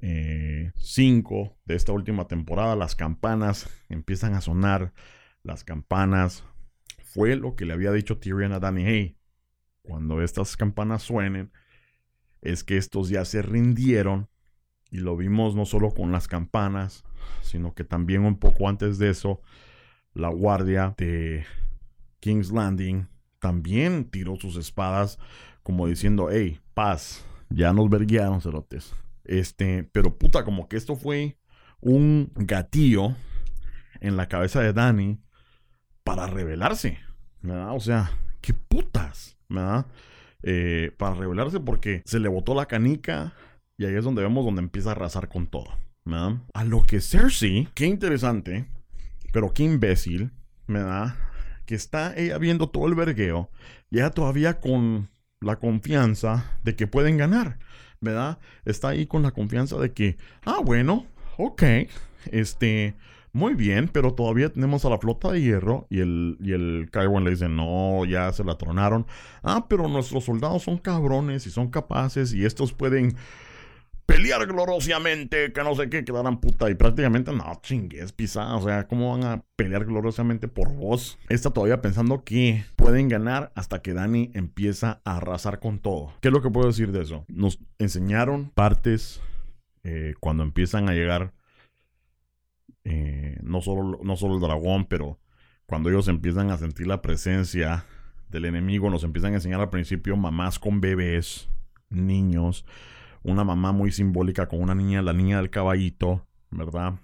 5 0.00 0.02
eh, 0.02 1.56
de 1.64 1.74
esta 1.74 1.92
última 1.92 2.26
temporada, 2.26 2.76
las 2.76 2.96
campanas 2.96 3.68
empiezan 3.88 4.34
a 4.34 4.40
sonar. 4.40 4.92
Las 5.42 5.62
campanas 5.62 6.44
fue 7.04 7.36
lo 7.36 7.54
que 7.54 7.66
le 7.66 7.74
había 7.74 7.92
dicho 7.92 8.18
Tyrion 8.18 8.52
a 8.52 8.58
Dani. 8.58 8.84
Hey, 8.86 9.18
cuando 9.82 10.22
estas 10.22 10.56
campanas 10.56 11.02
suenen, 11.02 11.52
es 12.40 12.64
que 12.64 12.76
estos 12.76 13.08
ya 13.08 13.24
se 13.24 13.42
rindieron 13.42 14.28
y 14.94 14.98
lo 14.98 15.16
vimos 15.16 15.56
no 15.56 15.66
solo 15.66 15.90
con 15.90 16.12
las 16.12 16.28
campanas, 16.28 17.02
sino 17.42 17.74
que 17.74 17.82
también 17.82 18.22
un 18.24 18.38
poco 18.38 18.68
antes 18.68 18.96
de 18.96 19.10
eso, 19.10 19.40
la 20.12 20.28
guardia 20.28 20.94
de 20.96 21.44
King's 22.20 22.52
Landing 22.52 23.08
también 23.40 24.04
tiró 24.04 24.36
sus 24.36 24.56
espadas 24.56 25.18
como 25.64 25.88
diciendo, 25.88 26.28
hey, 26.30 26.60
paz, 26.74 27.26
ya 27.50 27.72
nos 27.72 27.90
verguearon 27.90 28.40
cerotes. 28.40 28.94
Este, 29.24 29.82
pero 29.82 30.16
puta, 30.16 30.44
como 30.44 30.68
que 30.68 30.76
esto 30.76 30.94
fue 30.94 31.38
un 31.80 32.30
gatillo 32.36 33.16
en 33.98 34.16
la 34.16 34.28
cabeza 34.28 34.60
de 34.60 34.72
Danny 34.72 35.18
para 36.04 36.28
rebelarse, 36.28 37.00
¿verdad? 37.42 37.74
O 37.74 37.80
sea, 37.80 38.12
qué 38.40 38.54
putas, 38.54 39.36
¿verdad? 39.48 39.86
Eh, 40.44 40.92
para 40.96 41.16
rebelarse 41.16 41.58
porque 41.58 42.02
se 42.04 42.20
le 42.20 42.28
botó 42.28 42.54
la 42.54 42.66
canica 42.66 43.32
y 43.76 43.84
ahí 43.84 43.94
es 43.94 44.04
donde 44.04 44.22
vemos 44.22 44.44
donde 44.44 44.62
empieza 44.62 44.90
a 44.90 44.92
arrasar 44.92 45.28
con 45.28 45.46
todo. 45.46 45.76
¿verdad? 46.04 46.36
A 46.52 46.64
lo 46.64 46.82
que 46.82 47.00
Cersei, 47.00 47.68
qué 47.74 47.86
interesante, 47.86 48.66
pero 49.32 49.52
qué 49.54 49.64
imbécil, 49.64 50.30
¿verdad? 50.66 51.16
Que 51.66 51.74
está 51.74 52.14
ella 52.16 52.38
viendo 52.38 52.68
todo 52.68 52.86
el 52.86 52.94
vergueo 52.94 53.50
y 53.90 53.98
ella 53.98 54.10
todavía 54.10 54.60
con 54.60 55.08
la 55.40 55.56
confianza 55.56 56.58
de 56.62 56.76
que 56.76 56.86
pueden 56.86 57.16
ganar, 57.16 57.58
¿verdad? 58.00 58.38
Está 58.64 58.88
ahí 58.88 59.06
con 59.06 59.22
la 59.22 59.30
confianza 59.30 59.78
de 59.78 59.92
que, 59.92 60.16
ah, 60.44 60.60
bueno, 60.64 61.06
ok, 61.38 61.62
este, 62.30 62.94
Muy 63.32 63.54
bien, 63.54 63.88
pero 63.92 64.14
todavía 64.14 64.48
tenemos 64.52 64.84
a 64.84 64.90
la 64.90 64.98
flota 64.98 65.32
de 65.32 65.42
hierro 65.42 65.88
y 65.90 65.98
el, 65.98 66.36
y 66.40 66.52
el 66.52 66.88
Kywan 66.92 67.24
le 67.24 67.30
dice, 67.30 67.48
no, 67.48 68.04
ya 68.04 68.32
se 68.32 68.44
la 68.44 68.56
tronaron. 68.56 69.06
Ah, 69.42 69.66
pero 69.68 69.88
nuestros 69.88 70.24
soldados 70.24 70.62
son 70.62 70.78
cabrones 70.78 71.44
y 71.48 71.50
son 71.50 71.68
capaces 71.68 72.32
y 72.32 72.44
estos 72.44 72.72
pueden 72.72 73.16
pelear 74.06 74.46
gloriosamente, 74.46 75.52
que 75.52 75.62
no 75.62 75.74
sé 75.74 75.88
qué, 75.88 76.04
quedarán 76.04 76.40
puta. 76.40 76.70
Y 76.70 76.74
prácticamente, 76.74 77.32
no, 77.32 77.60
chingues, 77.62 78.12
pisada. 78.12 78.56
O 78.56 78.62
sea, 78.62 78.86
¿cómo 78.86 79.16
van 79.16 79.24
a 79.24 79.42
pelear 79.56 79.84
gloriosamente 79.84 80.48
por 80.48 80.72
vos? 80.72 81.18
Está 81.28 81.50
todavía 81.50 81.80
pensando 81.80 82.24
que 82.24 82.64
pueden 82.76 83.08
ganar 83.08 83.52
hasta 83.54 83.82
que 83.82 83.94
Dani 83.94 84.30
empieza 84.34 85.00
a 85.04 85.16
arrasar 85.16 85.60
con 85.60 85.78
todo. 85.78 86.12
¿Qué 86.20 86.28
es 86.28 86.34
lo 86.34 86.42
que 86.42 86.50
puedo 86.50 86.66
decir 86.66 86.92
de 86.92 87.02
eso? 87.02 87.24
Nos 87.28 87.58
enseñaron 87.78 88.50
partes 88.50 89.20
eh, 89.82 90.14
cuando 90.20 90.42
empiezan 90.42 90.88
a 90.88 90.92
llegar 90.92 91.32
eh, 92.84 93.38
no, 93.42 93.62
solo, 93.62 93.98
no 94.02 94.16
solo 94.16 94.34
el 94.34 94.40
dragón, 94.40 94.84
pero 94.84 95.18
cuando 95.66 95.88
ellos 95.88 96.08
empiezan 96.08 96.50
a 96.50 96.58
sentir 96.58 96.86
la 96.86 97.00
presencia 97.00 97.86
del 98.28 98.44
enemigo, 98.44 98.90
nos 98.90 99.04
empiezan 99.04 99.32
a 99.32 99.36
enseñar 99.36 99.60
al 99.60 99.70
principio 99.70 100.16
mamás 100.16 100.58
con 100.58 100.80
bebés, 100.80 101.48
niños, 101.88 102.64
una 103.24 103.42
mamá 103.42 103.72
muy 103.72 103.90
simbólica 103.90 104.46
con 104.46 104.60
una 104.60 104.74
niña, 104.74 105.02
la 105.02 105.12
niña 105.12 105.38
del 105.38 105.50
caballito, 105.50 106.26
¿verdad? 106.50 106.94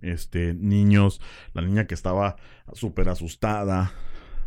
Este, 0.00 0.54
niños, 0.54 1.20
la 1.52 1.62
niña 1.62 1.86
que 1.86 1.94
estaba 1.94 2.36
súper 2.72 3.08
asustada, 3.08 3.92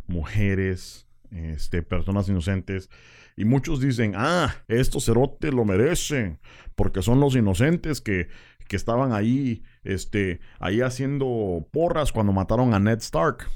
mujeres, 0.08 1.08
este, 1.32 1.82
personas 1.82 2.28
inocentes. 2.28 2.90
Y 3.38 3.46
muchos 3.46 3.80
dicen, 3.80 4.14
ah, 4.18 4.54
estos 4.68 5.06
cerotes 5.06 5.54
lo 5.54 5.64
merecen, 5.64 6.40
porque 6.76 7.02
son 7.02 7.22
los 7.22 7.36
inocentes 7.36 8.02
que 8.02 8.28
que 8.70 8.76
estaban 8.76 9.12
ahí, 9.12 9.64
este, 9.84 10.40
ahí 10.60 10.80
haciendo 10.82 11.68
porras 11.72 12.14
cuando 12.14 12.32
mataron 12.32 12.74
a 12.74 12.80
Ned 12.80 13.00
Stark. 13.00 13.48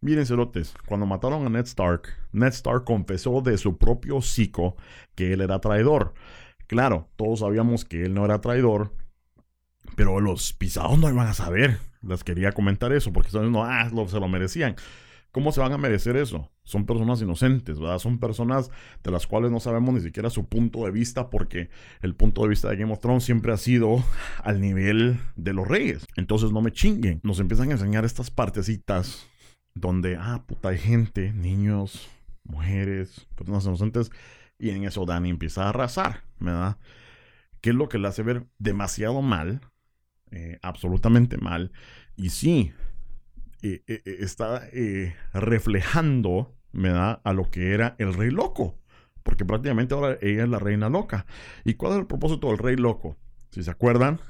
Miren, 0.00 0.26
cerotes, 0.26 0.74
cuando 0.86 1.06
mataron 1.06 1.46
a 1.46 1.50
Ned 1.50 1.66
Stark, 1.66 2.08
Ned 2.32 2.48
Stark 2.48 2.84
confesó 2.84 3.42
de 3.42 3.58
su 3.58 3.76
propio 3.76 4.22
psico 4.22 4.76
que 5.14 5.34
él 5.34 5.42
era 5.42 5.60
traidor. 5.60 6.14
Claro, 6.68 7.08
todos 7.16 7.40
sabíamos 7.40 7.84
que 7.84 8.04
él 8.04 8.14
no 8.14 8.26
era 8.26 8.40
traidor, 8.40 8.92
pero 9.96 10.20
los 10.20 10.52
pisados 10.52 10.98
no 10.98 11.08
iban 11.08 11.26
a 11.26 11.34
saber. 11.34 11.78
Les 12.02 12.22
quería 12.22 12.52
comentar 12.52 12.92
eso, 12.92 13.12
porque 13.12 13.30
no, 13.38 13.64
ah, 13.64 13.90
se 14.06 14.20
lo 14.20 14.28
merecían. 14.28 14.76
¿Cómo 15.32 15.50
se 15.50 15.60
van 15.60 15.72
a 15.72 15.78
merecer 15.78 16.16
eso? 16.16 16.50
Son 16.64 16.84
personas 16.84 17.22
inocentes, 17.22 17.78
¿verdad? 17.78 17.98
Son 17.98 18.18
personas 18.18 18.70
de 19.02 19.10
las 19.10 19.26
cuales 19.26 19.50
no 19.50 19.60
sabemos 19.60 19.94
ni 19.94 20.00
siquiera 20.00 20.28
su 20.28 20.46
punto 20.46 20.84
de 20.84 20.90
vista 20.90 21.30
porque 21.30 21.70
el 22.02 22.14
punto 22.14 22.42
de 22.42 22.48
vista 22.48 22.68
de 22.68 22.76
Game 22.76 22.92
of 22.92 23.00
Thrones 23.00 23.24
siempre 23.24 23.52
ha 23.52 23.56
sido 23.56 24.04
al 24.42 24.60
nivel 24.60 25.18
de 25.36 25.54
los 25.54 25.66
reyes. 25.66 26.06
Entonces 26.16 26.52
no 26.52 26.60
me 26.60 26.72
chinguen. 26.72 27.20
Nos 27.22 27.40
empiezan 27.40 27.70
a 27.70 27.72
enseñar 27.72 28.04
estas 28.04 28.30
partecitas 28.30 29.26
donde, 29.74 30.16
ah, 30.16 30.44
puta, 30.46 30.68
hay 30.68 30.78
gente, 30.78 31.32
niños, 31.32 32.08
mujeres, 32.44 33.26
personas 33.36 33.64
inocentes. 33.64 34.10
Y 34.58 34.70
en 34.70 34.84
eso 34.84 35.04
Dani 35.04 35.30
empieza 35.30 35.64
a 35.64 35.68
arrasar, 35.70 36.24
¿verdad? 36.40 36.78
¿Qué 37.60 37.70
es 37.70 37.76
lo 37.76 37.88
que 37.88 37.98
le 37.98 38.08
hace 38.08 38.22
ver 38.22 38.46
demasiado 38.58 39.22
mal? 39.22 39.60
Eh, 40.30 40.58
absolutamente 40.62 41.38
mal. 41.38 41.72
Y 42.16 42.30
sí, 42.30 42.72
eh, 43.62 43.82
eh, 43.86 44.02
está 44.20 44.68
reflejando 45.32 46.54
da 46.72 47.12
a 47.24 47.32
lo 47.32 47.50
que 47.50 47.72
era 47.72 47.96
el 47.98 48.14
rey 48.14 48.30
loco. 48.30 48.78
Porque 49.22 49.44
prácticamente 49.44 49.94
ahora 49.94 50.16
ella 50.22 50.44
es 50.44 50.48
la 50.48 50.58
reina 50.58 50.88
loca. 50.88 51.26
¿Y 51.64 51.74
cuál 51.74 51.92
es 51.92 51.98
el 51.98 52.06
propósito 52.06 52.48
del 52.48 52.58
rey 52.58 52.76
loco? 52.76 53.16
Si 53.50 53.62
se 53.62 53.70
acuerdan, 53.70 54.20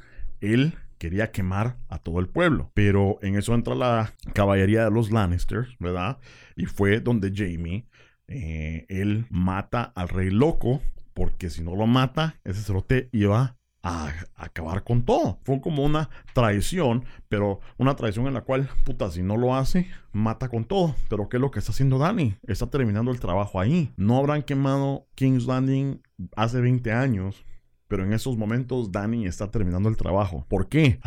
él 0.41 0.75
quería 0.99 1.31
quemar 1.31 1.77
a 1.89 1.99
todo 1.99 2.19
el 2.19 2.29
pueblo. 2.29 2.71
Pero 2.75 3.19
en 3.23 3.37
eso 3.37 3.55
entra 3.55 3.75
la 3.75 4.15
caballería 4.35 4.85
de 4.85 4.91
los 4.91 5.11
Lannisters, 5.13 5.77
¿verdad? 5.79 6.19
Y 6.57 6.67
fue 6.67 7.01
donde 7.01 7.33
Jamie, 7.35 7.87
él 8.29 9.27
mata 9.31 9.83
al 9.83 10.09
rey 10.09 10.31
loco, 10.31 10.81
porque 11.15 11.51
si 11.51 11.63
no 11.63 11.75
lo 11.75 11.87
mata, 11.87 12.37
ese 12.45 12.63
cerote 12.63 13.09
iba 13.13 13.59
a, 13.83 14.13
acabar 14.37 14.85
con 14.85 15.05
todo. 15.05 15.39
Fue 15.45 15.61
como 15.61 15.85
una 15.85 16.11
traición, 16.35 17.05
pero 17.29 17.61
una 17.77 17.97
traición 17.97 18.27
en 18.27 18.35
la 18.35 18.43
cual, 18.43 18.69
puta, 18.85 19.11
si 19.11 19.23
no 19.23 19.37
lo 19.37 19.55
hace, 19.55 19.89
mata 20.13 20.49
con 20.49 20.65
todo. 20.65 20.95
Pero 21.09 21.29
¿qué 21.29 21.37
es 21.37 21.41
lo 21.41 21.51
que 21.51 21.59
está 21.59 21.73
haciendo 21.73 21.99
Dani? 21.99 22.37
Está 22.47 22.69
terminando 22.69 23.11
el 23.11 23.21
trabajo 23.21 23.61
ahí. 23.61 23.93
No 23.97 24.19
habrán 24.19 24.43
quemado 24.43 25.07
King's 25.15 25.47
Landing 25.47 26.01
hace 26.37 26.61
20 26.61 26.93
años, 26.93 27.45
pero 27.89 28.05
en 28.05 28.13
esos 28.13 28.37
momentos 28.37 28.93
Dani 28.93 29.27
está 29.27 29.51
terminando 29.51 29.89
el 29.89 29.97
trabajo. 29.97 30.45
¿Por 30.49 30.69
qué? 30.69 31.01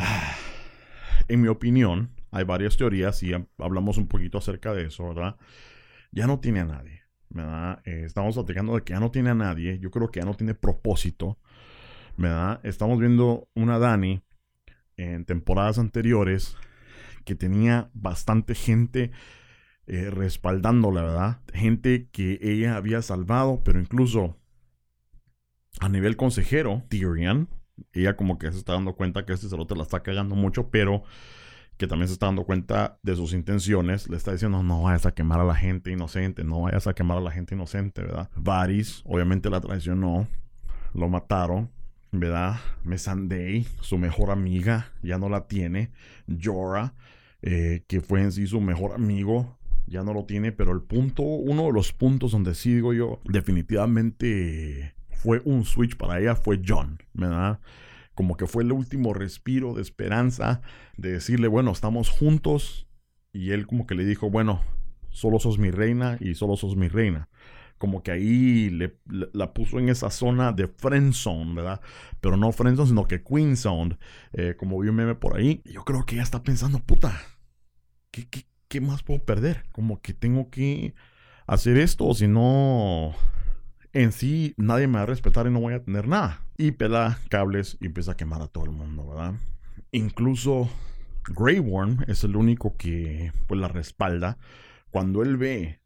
En 1.27 1.39
mi 1.39 1.47
opinión, 1.47 2.09
hay 2.31 2.43
varias 2.43 2.75
teorías 2.75 3.21
y 3.23 3.31
hablamos 3.57 3.97
un 3.97 4.07
poquito 4.07 4.39
acerca 4.39 4.73
de 4.73 4.87
eso, 4.87 5.07
¿verdad? 5.07 5.37
Ya 6.11 6.27
no 6.27 6.39
tiene 6.39 6.61
a 6.61 6.65
nadie. 6.65 7.00
¿Verdad? 7.33 7.81
Eh, 7.85 8.03
estamos 8.05 8.35
platicando 8.35 8.75
de 8.75 8.83
que 8.83 8.93
ya 8.93 8.99
no 8.99 9.11
tiene 9.11 9.31
a 9.31 9.35
nadie. 9.35 9.79
Yo 9.79 9.91
creo 9.91 10.11
que 10.11 10.19
ya 10.19 10.25
no 10.25 10.35
tiene 10.35 10.53
propósito. 10.53 11.37
Estamos 12.63 12.99
viendo 12.99 13.49
una 13.55 13.79
Dani 13.79 14.21
en 14.95 15.25
temporadas 15.25 15.79
anteriores 15.79 16.55
que 17.25 17.33
tenía 17.33 17.89
bastante 17.93 18.53
gente 18.53 19.11
eh, 19.87 20.09
respaldándola, 20.11 21.01
¿verdad? 21.01 21.39
Gente 21.53 22.09
que 22.11 22.37
ella 22.41 22.75
había 22.75 23.01
salvado, 23.01 23.63
pero 23.63 23.79
incluso 23.79 24.37
a 25.79 25.89
nivel 25.89 26.15
consejero, 26.15 26.83
Tyrion, 26.89 27.49
ella 27.93 28.15
como 28.15 28.37
que 28.37 28.51
se 28.51 28.59
está 28.59 28.73
dando 28.73 28.95
cuenta 28.95 29.25
que 29.25 29.33
este 29.33 29.49
cerote 29.49 29.75
la 29.75 29.83
está 29.83 30.03
cagando 30.03 30.35
mucho, 30.35 30.69
pero 30.69 31.03
que 31.81 31.87
también 31.87 32.09
se 32.09 32.13
está 32.13 32.27
dando 32.27 32.43
cuenta 32.43 32.99
de 33.01 33.15
sus 33.15 33.33
intenciones, 33.33 34.07
le 34.07 34.15
está 34.15 34.31
diciendo, 34.31 34.61
no 34.61 34.83
vayas 34.83 35.07
a 35.07 35.15
quemar 35.15 35.39
a 35.39 35.43
la 35.43 35.55
gente 35.55 35.89
inocente, 35.89 36.43
no 36.43 36.61
vayas 36.61 36.85
a 36.85 36.93
quemar 36.93 37.17
a 37.17 37.21
la 37.21 37.31
gente 37.31 37.55
inocente, 37.55 38.03
¿verdad? 38.03 38.29
Varys, 38.35 39.01
obviamente 39.03 39.49
la 39.49 39.59
traicionó, 39.61 40.27
lo 40.93 41.09
mataron, 41.09 41.71
¿verdad? 42.11 42.57
Missandei, 42.83 43.65
su 43.79 43.97
mejor 43.97 44.29
amiga, 44.29 44.91
ya 45.01 45.17
no 45.17 45.27
la 45.27 45.47
tiene. 45.47 45.89
Jorah, 46.39 46.93
eh, 47.41 47.83
que 47.87 47.99
fue 47.99 48.21
en 48.21 48.31
sí 48.31 48.45
su 48.45 48.61
mejor 48.61 48.93
amigo, 48.93 49.57
ya 49.87 50.03
no 50.03 50.13
lo 50.13 50.25
tiene. 50.25 50.51
Pero 50.51 50.73
el 50.73 50.83
punto, 50.83 51.23
uno 51.23 51.63
de 51.63 51.73
los 51.73 51.93
puntos 51.93 52.31
donde 52.33 52.53
sí 52.53 52.75
digo 52.75 52.93
yo, 52.93 53.21
definitivamente 53.23 54.93
fue 55.09 55.41
un 55.45 55.65
switch 55.65 55.97
para 55.97 56.19
ella, 56.19 56.35
fue 56.35 56.61
John, 56.63 56.99
¿verdad? 57.15 57.59
Como 58.21 58.37
que 58.37 58.45
fue 58.45 58.61
el 58.61 58.71
último 58.71 59.15
respiro 59.15 59.73
de 59.73 59.81
esperanza, 59.81 60.61
de 60.95 61.13
decirle, 61.13 61.47
bueno, 61.47 61.71
estamos 61.71 62.11
juntos. 62.11 62.87
Y 63.33 63.49
él 63.49 63.65
como 63.65 63.87
que 63.87 63.95
le 63.95 64.05
dijo, 64.05 64.29
bueno, 64.29 64.61
solo 65.09 65.39
sos 65.39 65.57
mi 65.57 65.71
reina 65.71 66.17
y 66.19 66.35
solo 66.35 66.55
sos 66.55 66.75
mi 66.75 66.87
reina 66.87 67.29
como 67.79 68.03
que 68.03 68.11
ahí 68.11 68.69
le, 68.69 68.99
la 69.33 69.55
puso 69.55 69.79
en 69.79 69.89
esa 69.89 70.11
zona 70.11 70.51
de 70.51 70.67
friendzone, 70.67 71.55
¿verdad? 71.55 71.81
Pero 72.19 72.37
no 72.37 72.51
friendzone, 72.51 72.89
sino 72.89 73.07
que 73.07 73.23
queenzone, 73.23 73.97
eh, 74.33 74.53
como 74.55 74.77
vi 74.77 74.89
un 74.89 74.97
meme 74.97 75.15
por 75.15 75.35
ahí. 75.35 75.63
yo 75.65 75.83
creo 75.83 76.05
que 76.05 76.13
ella 76.13 76.23
está 76.23 76.43
pensando, 76.43 76.77
puta, 76.77 77.19
¿qué, 78.11 78.27
qué, 78.67 78.81
más 78.81 79.01
puedo 79.01 79.23
perder? 79.25 79.63
Como 79.71 79.99
que 79.99 80.13
tengo 80.13 80.51
que 80.51 80.93
hacer 81.47 81.77
esto, 81.77 82.05
o 82.05 82.13
si 82.13 82.27
no, 82.27 83.15
en 83.93 84.11
sí 84.11 84.53
nadie 84.57 84.87
me 84.87 84.95
va 84.95 85.03
a 85.03 85.05
respetar 85.07 85.47
y 85.47 85.51
no 85.51 85.59
voy 85.59 85.73
a 85.73 85.83
tener 85.83 86.07
nada. 86.07 86.41
Y 86.57 86.71
pela 86.71 87.19
cables 87.29 87.77
y 87.79 87.87
empieza 87.87 88.13
a 88.13 88.17
quemar 88.17 88.41
a 88.41 88.47
todo 88.47 88.65
el 88.65 88.71
mundo, 88.71 89.07
¿verdad? 89.07 89.33
Incluso 89.91 90.69
Grey 91.27 91.59
Worm 91.59 92.03
es 92.07 92.23
el 92.23 92.35
único 92.35 92.75
que 92.77 93.31
pues 93.47 93.59
la 93.59 93.67
respalda. 93.67 94.37
Cuando 94.89 95.23
él 95.23 95.37
ve 95.37 95.79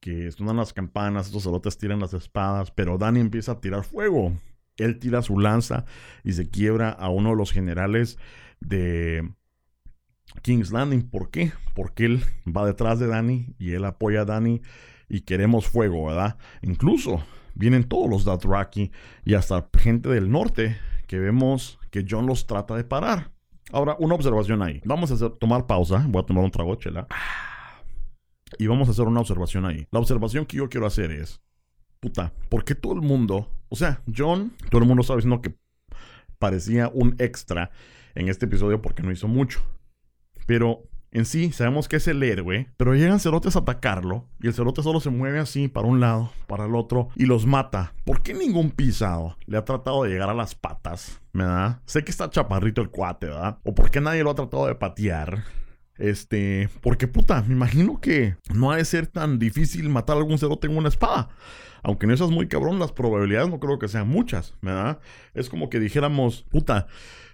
que 0.00 0.30
suenan 0.32 0.56
las 0.56 0.72
campanas, 0.72 1.26
estos 1.26 1.44
cerotes 1.44 1.78
tiran 1.78 2.00
las 2.00 2.14
espadas, 2.14 2.70
pero 2.70 2.98
Dani 2.98 3.20
empieza 3.20 3.52
a 3.52 3.60
tirar 3.60 3.84
fuego. 3.84 4.32
Él 4.76 4.98
tira 4.98 5.22
su 5.22 5.38
lanza 5.38 5.84
y 6.24 6.32
se 6.32 6.48
quiebra 6.48 6.90
a 6.90 7.10
uno 7.10 7.30
de 7.30 7.36
los 7.36 7.52
generales 7.52 8.18
de 8.60 9.30
King's 10.42 10.72
Landing. 10.72 11.10
¿Por 11.10 11.30
qué? 11.30 11.52
Porque 11.74 12.06
él 12.06 12.24
va 12.46 12.64
detrás 12.64 12.98
de 12.98 13.08
Dani 13.08 13.54
y 13.58 13.72
él 13.72 13.84
apoya 13.84 14.22
a 14.22 14.24
Dani 14.24 14.62
y 15.08 15.22
queremos 15.22 15.66
fuego, 15.66 16.06
¿verdad? 16.06 16.38
Incluso 16.62 17.22
vienen 17.54 17.84
todos 17.84 18.08
los 18.08 18.24
Dothraki 18.24 18.90
y 19.24 19.34
hasta 19.34 19.68
gente 19.78 20.08
del 20.08 20.30
norte 20.30 20.78
que 21.06 21.18
vemos 21.18 21.78
que 21.90 22.04
John 22.08 22.26
los 22.26 22.46
trata 22.46 22.76
de 22.76 22.84
parar. 22.84 23.32
Ahora, 23.72 23.96
una 23.98 24.14
observación 24.14 24.62
ahí. 24.62 24.80
Vamos 24.84 25.10
a 25.10 25.30
tomar 25.30 25.66
pausa. 25.66 26.04
Voy 26.08 26.22
a 26.22 26.26
tomar 26.26 26.44
un 26.44 26.50
trago, 26.50 26.74
chela. 26.76 27.06
Y 28.58 28.66
vamos 28.66 28.88
a 28.88 28.92
hacer 28.92 29.06
una 29.06 29.20
observación 29.20 29.64
ahí. 29.64 29.86
La 29.90 30.00
observación 30.00 30.44
que 30.46 30.56
yo 30.56 30.68
quiero 30.68 30.86
hacer 30.86 31.12
es, 31.12 31.40
puta, 32.00 32.32
¿por 32.48 32.64
qué 32.64 32.74
todo 32.74 32.94
el 32.94 33.02
mundo, 33.02 33.48
o 33.68 33.76
sea, 33.76 34.02
John, 34.14 34.52
todo 34.70 34.82
el 34.82 34.88
mundo 34.88 35.02
está 35.02 35.14
diciendo 35.14 35.40
que 35.40 35.54
parecía 36.38 36.90
un 36.92 37.14
extra 37.18 37.70
en 38.14 38.28
este 38.28 38.46
episodio 38.46 38.82
porque 38.82 39.02
no 39.02 39.12
hizo 39.12 39.28
mucho. 39.28 39.60
Pero 40.46 40.82
en 41.12 41.24
sí 41.24 41.50
sabemos 41.52 41.88
que 41.88 41.96
es 41.96 42.06
el 42.08 42.22
héroe, 42.22 42.68
pero 42.76 42.94
llegan 42.94 43.20
cerotes 43.20 43.56
a 43.56 43.60
atacarlo 43.60 44.28
y 44.40 44.46
el 44.46 44.54
cerote 44.54 44.82
solo 44.82 45.00
se 45.00 45.10
mueve 45.10 45.40
así 45.40 45.68
para 45.68 45.88
un 45.88 46.00
lado, 46.00 46.32
para 46.46 46.66
el 46.66 46.74
otro 46.74 47.08
y 47.16 47.26
los 47.26 47.46
mata. 47.46 47.94
¿Por 48.04 48.22
qué 48.22 48.32
ningún 48.34 48.70
pisado 48.70 49.36
le 49.46 49.56
ha 49.56 49.64
tratado 49.64 50.04
de 50.04 50.10
llegar 50.10 50.30
a 50.30 50.34
las 50.34 50.54
patas? 50.54 51.20
¿Verdad? 51.32 51.80
Sé 51.84 52.04
que 52.04 52.10
está 52.10 52.30
chaparrito 52.30 52.80
el 52.80 52.90
cuate, 52.90 53.26
¿verdad? 53.26 53.58
¿O 53.64 53.74
por 53.74 53.90
qué 53.90 54.00
nadie 54.00 54.22
lo 54.22 54.30
ha 54.30 54.34
tratado 54.34 54.66
de 54.66 54.74
patear? 54.74 55.44
Este, 55.98 56.70
porque 56.80 57.08
puta, 57.08 57.42
me 57.42 57.54
imagino 57.54 58.00
que 58.00 58.36
no 58.54 58.70
ha 58.70 58.76
de 58.76 58.84
ser 58.84 59.06
tan 59.06 59.38
difícil 59.38 59.88
matar 59.90 60.16
a 60.16 60.20
algún 60.20 60.38
cerote 60.38 60.66
en 60.66 60.76
una 60.76 60.88
espada. 60.88 61.28
Aunque 61.82 62.10
eso 62.12 62.24
es 62.24 62.30
muy 62.30 62.46
cabrón, 62.46 62.78
las 62.78 62.92
probabilidades 62.92 63.48
no 63.48 63.58
creo 63.58 63.78
que 63.78 63.88
sean 63.88 64.08
muchas, 64.08 64.54
¿verdad? 64.62 65.00
Es 65.34 65.48
como 65.48 65.68
que 65.70 65.80
dijéramos, 65.80 66.42
puta, 66.50 66.86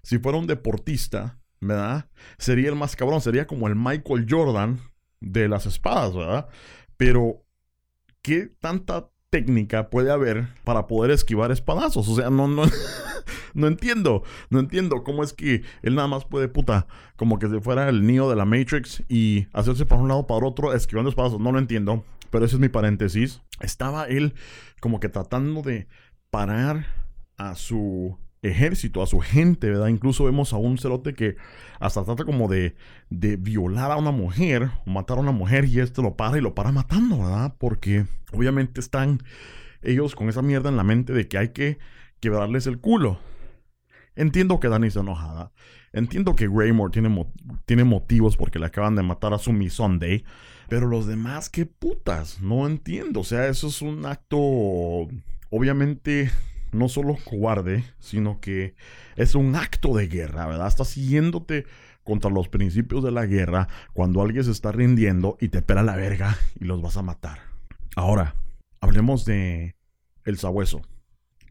si 0.02 0.18
fuera 0.18 0.38
un 0.38 0.46
deportista, 0.46 1.38
¿verdad? 1.60 2.08
Sería 2.38 2.68
el 2.68 2.76
más 2.76 2.96
cabrón, 2.96 3.20
sería 3.20 3.46
como 3.46 3.68
el 3.68 3.76
Michael 3.76 4.26
Jordan 4.28 4.80
de 5.20 5.48
las 5.48 5.66
espadas, 5.66 6.14
¿verdad? 6.14 6.48
Pero, 6.96 7.44
¿qué 8.22 8.50
tanta 8.60 9.08
técnica 9.30 9.90
puede 9.90 10.10
haber 10.10 10.48
para 10.64 10.86
poder 10.86 11.10
esquivar 11.10 11.50
espadazos? 11.50 12.08
O 12.08 12.16
sea, 12.16 12.30
no, 12.30 12.48
no, 12.48 12.64
no 13.54 13.66
entiendo, 13.66 14.22
no 14.50 14.60
entiendo 14.60 15.02
cómo 15.02 15.22
es 15.22 15.32
que 15.32 15.62
él 15.82 15.94
nada 15.94 16.08
más 16.08 16.24
puede, 16.24 16.48
puta, 16.48 16.86
como 17.16 17.38
que 17.38 17.48
si 17.48 17.60
fuera 17.60 17.88
el 17.88 18.06
niño 18.06 18.28
de 18.28 18.36
la 18.36 18.44
Matrix 18.44 19.02
y 19.08 19.46
hacerse 19.52 19.86
para 19.86 20.00
un 20.00 20.08
lado, 20.08 20.26
para 20.26 20.46
otro, 20.46 20.74
esquivando 20.74 21.10
espadazos, 21.10 21.40
no 21.40 21.52
lo 21.52 21.58
entiendo, 21.58 22.04
pero 22.30 22.44
ese 22.44 22.56
es 22.56 22.60
mi 22.60 22.68
paréntesis. 22.68 23.42
Estaba 23.60 24.06
él 24.06 24.34
como 24.80 25.00
que 25.00 25.08
tratando 25.08 25.62
de 25.62 25.88
parar 26.30 26.86
a 27.36 27.54
su 27.54 28.18
ejército, 28.42 29.02
a 29.02 29.06
su 29.06 29.20
gente, 29.20 29.68
¿verdad? 29.70 29.88
Incluso 29.88 30.24
vemos 30.24 30.52
a 30.52 30.56
un 30.56 30.78
cerote 30.78 31.14
que 31.14 31.36
hasta 31.80 32.04
trata 32.04 32.24
como 32.24 32.48
de, 32.48 32.76
de 33.10 33.36
violar 33.36 33.90
a 33.90 33.96
una 33.96 34.10
mujer 34.10 34.70
o 34.86 34.90
matar 34.90 35.18
a 35.18 35.20
una 35.20 35.32
mujer 35.32 35.64
y 35.64 35.80
este 35.80 36.02
lo 36.02 36.16
para 36.16 36.38
y 36.38 36.40
lo 36.40 36.54
para 36.54 36.72
matando, 36.72 37.18
¿verdad? 37.18 37.54
Porque 37.58 38.06
obviamente 38.32 38.80
están 38.80 39.20
ellos 39.82 40.14
con 40.14 40.28
esa 40.28 40.42
mierda 40.42 40.68
en 40.68 40.76
la 40.76 40.84
mente 40.84 41.12
de 41.12 41.28
que 41.28 41.38
hay 41.38 41.48
que 41.50 41.78
quebrarles 42.20 42.66
el 42.66 42.78
culo. 42.78 43.18
Entiendo 44.14 44.60
que 44.60 44.68
Dani 44.68 44.88
está 44.88 45.00
enojada. 45.00 45.52
Entiendo 45.92 46.34
que 46.34 46.48
Greymore 46.48 46.90
tiene, 46.90 47.26
tiene 47.66 47.84
motivos 47.84 48.36
porque 48.36 48.58
le 48.58 48.66
acaban 48.66 48.96
de 48.96 49.02
matar 49.02 49.34
a 49.34 49.38
su 49.38 49.52
Miss 49.52 49.74
Sunday. 49.74 50.24
Pero 50.68 50.88
los 50.88 51.06
demás, 51.06 51.48
qué 51.48 51.66
putas. 51.66 52.40
No 52.40 52.66
entiendo. 52.66 53.20
O 53.20 53.24
sea, 53.24 53.46
eso 53.48 53.68
es 53.68 53.82
un 53.82 54.04
acto 54.06 54.38
obviamente 55.50 56.30
no 56.72 56.88
solo 56.88 57.16
cobarde, 57.24 57.84
sino 57.98 58.40
que 58.40 58.74
es 59.16 59.34
un 59.34 59.54
acto 59.56 59.94
de 59.94 60.08
guerra, 60.08 60.46
¿verdad? 60.46 60.68
Estás 60.68 60.88
siguiéndote 60.88 61.66
contra 62.04 62.30
los 62.30 62.48
principios 62.48 63.02
de 63.02 63.10
la 63.10 63.26
guerra 63.26 63.68
cuando 63.92 64.22
alguien 64.22 64.44
se 64.44 64.52
está 64.52 64.72
rindiendo 64.72 65.36
y 65.40 65.48
te 65.48 65.62
pela 65.62 65.82
la 65.82 65.96
verga 65.96 66.36
y 66.60 66.64
los 66.64 66.80
vas 66.80 66.96
a 66.96 67.02
matar. 67.02 67.40
Ahora, 67.96 68.34
hablemos 68.80 69.24
de 69.24 69.74
el 70.24 70.38
sabueso. 70.38 70.82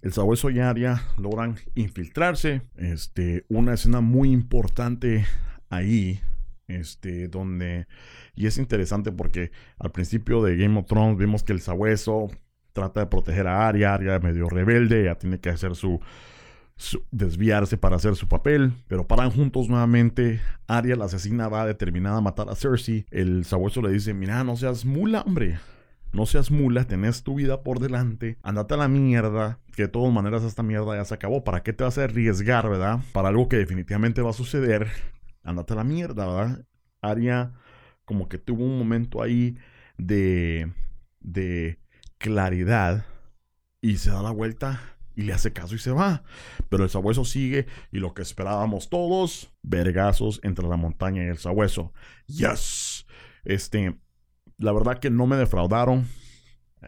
El 0.02 0.14
sabueso 0.14 0.50
y 0.50 0.60
Aria 0.60 1.04
logran 1.18 1.56
infiltrarse. 1.74 2.62
Este, 2.76 3.46
una 3.50 3.74
escena 3.74 4.02
muy 4.02 4.32
importante 4.32 5.26
ahí 5.70 6.22
este, 6.68 7.28
donde, 7.28 7.88
y 8.36 8.48
es 8.48 8.58
interesante 8.58 9.12
porque 9.12 9.52
al 9.80 9.92
principio 9.92 10.42
de 10.44 10.58
Game 10.58 10.80
of 10.80 10.88
Thrones 10.88 11.18
vimos 11.18 11.44
que 11.44 11.54
el 11.54 11.62
sabueso 11.62 12.30
trata 12.76 13.00
de 13.00 13.06
proteger 13.08 13.48
a 13.48 13.68
Arya, 13.68 13.94
Arya 13.94 14.20
medio 14.20 14.50
rebelde, 14.50 15.06
ya 15.06 15.16
tiene 15.16 15.40
que 15.40 15.50
hacer 15.50 15.76
su, 15.76 16.02
desviarse 17.10 17.78
para 17.78 17.96
hacer 17.96 18.18
su 18.18 18.28
papel, 18.28 18.74
pero 18.90 19.08
paran 19.08 19.32
juntos 19.32 19.70
nuevamente. 19.70 20.42
Arya, 20.68 20.98
la 20.98 21.06
asesina, 21.06 21.48
va 21.48 21.66
determinada 21.66 22.18
a 22.18 22.22
matar 22.22 22.50
a 22.50 22.56
Cersei. 22.56 23.06
El 23.12 23.46
sabueso 23.46 23.82
le 23.82 23.92
dice, 23.92 24.14
mira, 24.14 24.44
no 24.44 24.58
seas 24.58 24.84
mula, 24.84 25.22
hombre. 25.22 25.58
No 26.12 26.26
seas 26.26 26.52
mula, 26.52 26.84
tenés 26.84 27.24
tu 27.24 27.36
vida 27.36 27.64
por 27.64 27.80
delante. 27.80 28.38
Andate 28.44 28.74
a 28.74 28.78
la 28.78 28.90
mierda, 28.90 29.60
que 29.74 29.84
de 29.84 29.88
todas 29.88 30.14
maneras 30.14 30.44
esta 30.44 30.62
mierda 30.62 30.98
ya 30.98 31.06
se 31.06 31.14
acabó. 31.14 31.46
¿Para 31.46 31.64
qué 31.64 31.72
te 31.72 31.86
vas 31.86 31.98
a 31.98 32.04
arriesgar, 32.04 32.70
verdad? 32.70 33.00
Para 33.14 33.30
algo 33.30 33.48
que 33.48 33.58
definitivamente 33.58 34.22
va 34.22 34.32
a 34.32 34.34
suceder. 34.34 34.88
Andate 35.44 35.74
a 35.74 35.78
la 35.78 35.84
mierda, 35.86 36.28
¿verdad? 36.28 36.66
Arya 37.02 37.54
como 38.04 38.28
que 38.28 38.38
tuvo 38.38 38.66
un 38.66 38.78
momento 38.78 39.22
ahí 39.22 39.58
de... 39.98 40.72
de 41.22 41.80
claridad 42.26 43.06
y 43.82 43.98
se 43.98 44.10
da 44.10 44.24
la 44.24 44.32
vuelta 44.32 44.82
y 45.16 45.22
le 45.22 45.34
hace 45.34 45.54
caso 45.54 45.76
y 45.76 45.78
se 45.78 45.92
va. 45.92 46.24
Pero 46.70 46.84
el 46.84 46.90
sabueso 46.90 47.24
sigue 47.24 47.68
y 47.92 48.00
lo 48.00 48.16
que 48.16 48.24
esperábamos 48.24 48.90
todos, 48.90 49.54
vergazos 49.62 50.40
entre 50.42 50.68
la 50.68 50.76
montaña 50.76 51.24
y 51.24 51.28
el 51.28 51.38
sabueso. 51.38 51.94
Yes. 52.26 53.06
Este, 53.44 53.96
la 54.58 54.72
verdad 54.72 54.98
que 54.98 55.12
no 55.12 55.28
me 55.28 55.36
defraudaron. 55.36 56.08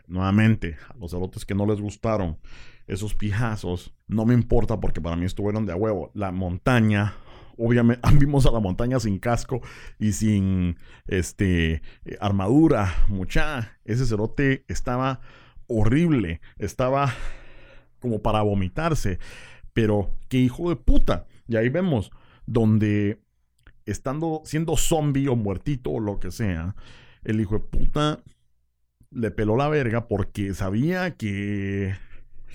Nuevamente, 0.08 0.78
a 0.90 0.98
los 0.98 1.12
cerotes 1.12 1.46
que 1.46 1.54
no 1.54 1.68
les 1.68 1.82
gustaron 1.82 2.40
esos 2.88 3.14
pijazos, 3.14 3.94
no 4.08 4.26
me 4.26 4.34
importa 4.34 4.80
porque 4.80 5.02
para 5.02 5.16
mí 5.16 5.26
estuvieron 5.26 5.68
de 5.68 5.74
a 5.74 5.76
huevo. 5.76 6.10
La 6.16 6.32
montaña 6.32 7.14
obviamente 7.58 8.08
vimos 8.20 8.46
a 8.46 8.52
la 8.52 8.60
montaña 8.60 9.00
sin 9.00 9.20
casco 9.20 9.62
y 10.00 10.14
sin 10.14 10.78
este 11.08 11.82
armadura, 12.20 12.94
mucha. 13.08 13.78
Ese 13.86 14.06
cerote 14.06 14.64
estaba 14.68 15.22
horrible, 15.68 16.42
estaba 16.58 17.14
como 18.00 18.22
para 18.22 18.42
vomitarse, 18.42 19.20
pero 19.74 20.10
qué 20.30 20.38
hijo 20.38 20.70
de 20.70 20.76
puta. 20.76 21.26
Y 21.48 21.56
ahí 21.56 21.70
vemos 21.70 22.12
donde 22.46 23.20
estando 23.86 24.42
siendo 24.46 24.76
zombie 24.78 25.28
o 25.30 25.36
muertito 25.36 25.92
o 25.92 26.00
lo 26.00 26.20
que 26.20 26.32
sea, 26.32 26.76
el 27.24 27.40
hijo 27.40 27.56
de 27.56 27.62
puta 27.62 28.24
le 29.12 29.32
peló 29.32 29.56
la 29.56 29.70
verga 29.70 30.08
porque 30.08 30.54
sabía 30.54 31.16
que 31.16 31.96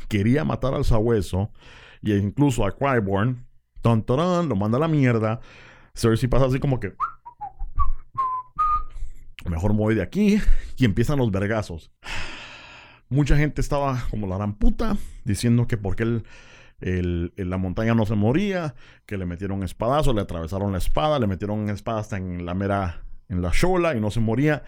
quería 0.08 0.44
matar 0.44 0.74
al 0.74 0.84
sabueso 0.84 1.50
e 2.02 2.16
incluso 2.16 2.66
a 2.66 2.76
Qyburn 2.76 3.46
Ton, 3.82 4.04
lo 4.48 4.56
manda 4.56 4.78
a 4.78 4.80
la 4.80 4.88
mierda. 4.88 5.40
Cersei 5.94 6.28
pasa 6.28 6.46
así 6.46 6.58
como 6.58 6.80
que. 6.80 6.94
Mejor 9.44 9.72
me 9.72 9.80
voy 9.80 9.94
de 9.94 10.02
aquí. 10.02 10.40
Y 10.76 10.84
empiezan 10.84 11.18
los 11.18 11.30
vergazos. 11.30 11.90
Mucha 13.08 13.36
gente 13.36 13.60
estaba 13.60 14.06
como 14.10 14.26
la 14.26 14.36
gran 14.36 14.54
puta, 14.54 14.96
diciendo 15.24 15.66
que 15.66 15.76
porque 15.76 16.22
el, 16.80 17.32
la 17.36 17.58
montaña 17.58 17.94
no 17.94 18.06
se 18.06 18.14
moría, 18.14 18.74
que 19.04 19.18
le 19.18 19.26
metieron 19.26 19.62
espadazo, 19.62 20.14
le 20.14 20.22
atravesaron 20.22 20.72
la 20.72 20.78
espada, 20.78 21.18
le 21.18 21.26
metieron 21.26 21.68
espada 21.68 22.00
hasta 22.00 22.16
en 22.16 22.46
la 22.46 22.54
mera, 22.54 23.04
en 23.28 23.42
la 23.42 23.50
shola 23.52 23.94
y 23.94 24.00
no 24.00 24.10
se 24.10 24.20
moría. 24.20 24.62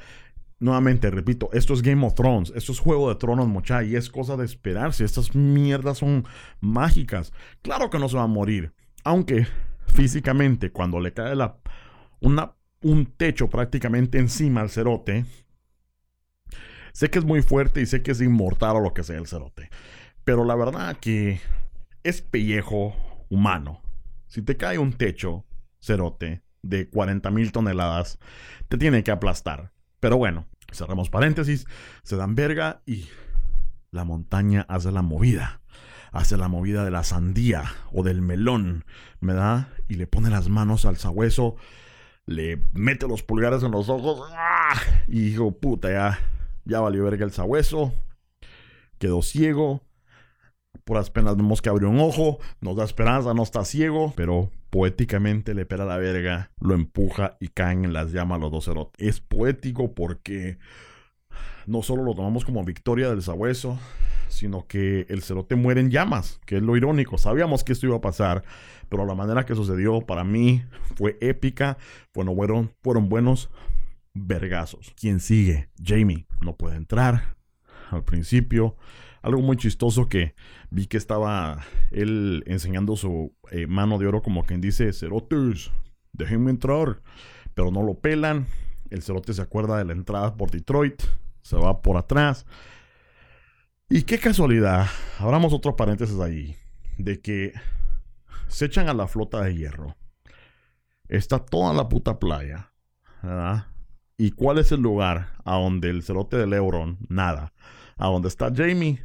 Nuevamente, 0.61 1.11
repito, 1.11 1.49
esto 1.53 1.73
es 1.73 1.83
Game 1.83 2.07
of 2.07 2.15
Thrones, 2.15 2.53
esto 2.55 2.73
es 2.73 2.79
Juego 2.79 3.09
de 3.09 3.17
Tronos, 3.17 3.49
mucha, 3.49 3.83
y 3.83 3.97
es 3.97 4.09
cosa 4.11 4.37
de 4.37 4.45
esperarse. 4.45 5.05
Estas 5.05 5.35
mierdas 5.35 5.99
son 5.99 6.27
mágicas. 6.61 7.33
Claro 7.63 7.91
que 7.91 7.99
no 7.99 8.09
se 8.09 8.17
va 8.17 8.23
a 8.23 8.29
morir. 8.29 8.73
Aunque 9.05 9.47
físicamente, 9.87 10.73
cuando 10.73 10.99
le 10.99 11.13
cae 11.13 11.37
una, 12.21 12.55
un 12.83 13.07
techo 13.07 13.49
prácticamente 13.49 14.19
encima 14.19 14.63
al 14.63 14.71
cerote, 14.71 15.27
sé 16.93 17.11
que 17.11 17.19
es 17.19 17.25
muy 17.25 17.43
fuerte 17.43 17.83
y 17.83 17.87
sé 17.87 18.03
que 18.03 18.13
es 18.13 18.21
inmortal 18.23 18.77
o 18.77 18.81
lo 18.81 18.95
que 18.95 19.05
sea 19.05 19.19
el 19.19 19.27
cerote. 19.27 19.69
Pero 20.25 20.45
la 20.45 20.55
verdad 20.55 20.97
que 20.99 21.41
es 22.03 22.23
pellejo 22.23 22.97
humano. 23.29 23.83
Si 24.27 24.41
te 24.41 24.57
cae 24.57 24.79
un 24.79 24.95
techo, 24.95 25.45
cerote, 25.81 26.43
de 26.63 26.89
40 26.89 27.31
mil 27.31 27.53
toneladas, 27.53 28.19
te 28.69 28.79
tiene 28.79 29.05
que 29.05 29.11
aplastar. 29.11 29.71
Pero 30.01 30.17
bueno, 30.17 30.47
cerramos 30.73 31.11
paréntesis, 31.11 31.67
se 32.03 32.17
dan 32.17 32.35
verga 32.35 32.81
y 32.87 33.07
la 33.91 34.05
montaña 34.05 34.65
hace 34.69 34.91
la 34.91 35.03
movida 35.03 35.61
hace 36.15 36.37
la 36.37 36.49
movida 36.49 36.85
de 36.85 36.93
la 36.93 37.03
sandía 37.03 37.65
o 37.93 38.05
del 38.05 38.23
melón, 38.23 38.85
¿verdad? 39.21 39.69
Y 39.89 39.97
le 39.97 40.07
pone 40.07 40.31
las 40.31 40.49
manos 40.49 40.85
al 40.85 40.97
sabueso, 40.97 41.57
le 42.25 42.61
mete 42.73 43.09
los 43.09 43.25
pulgares 43.25 43.65
en 43.65 43.73
los 43.73 43.89
ojos, 43.89 44.31
¡ah! 44.33 44.81
y 45.09 45.27
hijo 45.27 45.51
puta, 45.51 45.91
ya, 45.91 46.21
ya 46.65 46.81
valió 46.81 47.03
verga 47.05 47.25
el 47.25 47.33
sabueso, 47.33 47.93
quedó 48.99 49.23
ciego, 49.23 49.83
por 50.85 50.97
las 50.97 51.11
penas 51.11 51.37
vemos 51.37 51.61
que 51.61 51.69
abrió 51.69 51.91
un 51.91 51.99
ojo, 51.99 52.39
nos 52.61 52.77
da 52.77 52.85
esperanza, 52.85 53.35
no 53.35 53.43
está 53.43 53.65
ciego, 53.65 54.13
pero 54.17 54.53
poéticamente 54.71 55.53
le 55.53 55.67
pela 55.67 55.85
la 55.85 55.97
verga, 55.97 56.53
lo 56.61 56.75
empuja 56.75 57.37
y 57.41 57.49
caen 57.49 57.85
en 57.85 57.93
las 57.93 58.13
llamas 58.13 58.41
los 58.41 58.53
dos 58.53 58.67
cerotes. 58.67 59.05
Es 59.05 59.21
poético 59.21 59.95
porque 59.95 60.59
no 61.67 61.83
solo 61.83 62.05
lo 62.05 62.15
tomamos 62.15 62.45
como 62.45 62.65
victoria 62.65 63.09
del 63.11 63.23
sabueso, 63.23 63.79
sino 64.35 64.67
que 64.67 65.07
el 65.09 65.23
cerote 65.23 65.55
muere 65.55 65.81
en 65.81 65.91
llamas, 65.91 66.41
que 66.45 66.57
es 66.57 66.63
lo 66.63 66.77
irónico. 66.77 67.19
Sabíamos 67.19 67.65
que 67.65 67.73
esto 67.73 67.87
iba 67.87 67.97
a 67.97 68.01
pasar, 68.01 68.45
pero 68.89 69.07
la 69.07 69.15
manera 69.15 69.47
que 69.47 69.55
sucedió 69.55 70.01
para 70.01 70.25
mí 70.25 70.65
fue 70.97 71.17
épica. 71.21 71.79
Bueno, 72.13 72.35
fueron, 72.35 72.73
fueron 72.83 73.09
buenos 73.09 73.51
vergazos. 74.13 74.93
¿Quién 74.99 75.21
sigue? 75.21 75.69
Jamie 75.83 76.27
no 76.41 76.57
puede 76.57 76.77
entrar 76.77 77.37
al 77.91 78.05
principio. 78.05 78.77
Algo 79.23 79.41
muy 79.41 79.57
chistoso 79.57 80.09
que 80.09 80.35
vi 80.71 80.87
que 80.87 80.97
estaba 80.99 81.65
él 81.91 82.43
enseñando 82.47 82.97
su 82.97 83.33
eh, 83.51 83.67
mano 83.67 83.99
de 83.99 84.07
oro 84.07 84.21
como 84.21 84.45
quien 84.45 84.61
dice, 84.61 84.93
cerotes, 84.93 85.71
déjenme 86.13 86.51
entrar. 86.51 87.01
pero 87.55 87.71
no 87.71 87.83
lo 87.83 87.95
pelan. 87.95 88.47
El 88.91 89.03
cerote 89.03 89.33
se 89.33 89.43
acuerda 89.43 89.79
de 89.79 89.85
la 89.85 89.93
entrada 89.93 90.37
por 90.37 90.51
Detroit, 90.51 91.03
se 91.43 91.57
va 91.57 91.81
por 91.81 91.97
atrás. 91.97 92.47
Y 93.91 94.05
qué 94.05 94.19
casualidad, 94.19 94.87
abramos 95.19 95.53
otro 95.53 95.77
paréntesis 95.77 96.19
ahí, 96.19 96.57
de 96.97 97.21
que 97.21 97.53
se 98.49 98.65
echan 98.65 98.89
a 98.89 98.95
la 98.95 99.07
flota 99.07 99.43
de 99.43 99.55
hierro. 99.55 99.95
Está 101.07 101.39
toda 101.39 101.75
la 101.75 101.87
puta 101.87 102.19
playa, 102.19 102.73
¿verdad? 103.23 103.67
¿Y 104.17 104.31
cuál 104.31 104.59
es 104.59 104.73
el 104.73 104.81
lugar 104.81 105.35
a 105.45 105.57
donde 105.57 105.91
el 105.91 106.03
cerote 106.03 106.39
del 106.39 106.55
Euron? 106.55 106.97
Nada. 107.11 107.53
¿A 107.99 108.07
dónde 108.07 108.29
está 108.29 108.51
Jamie? 108.55 109.03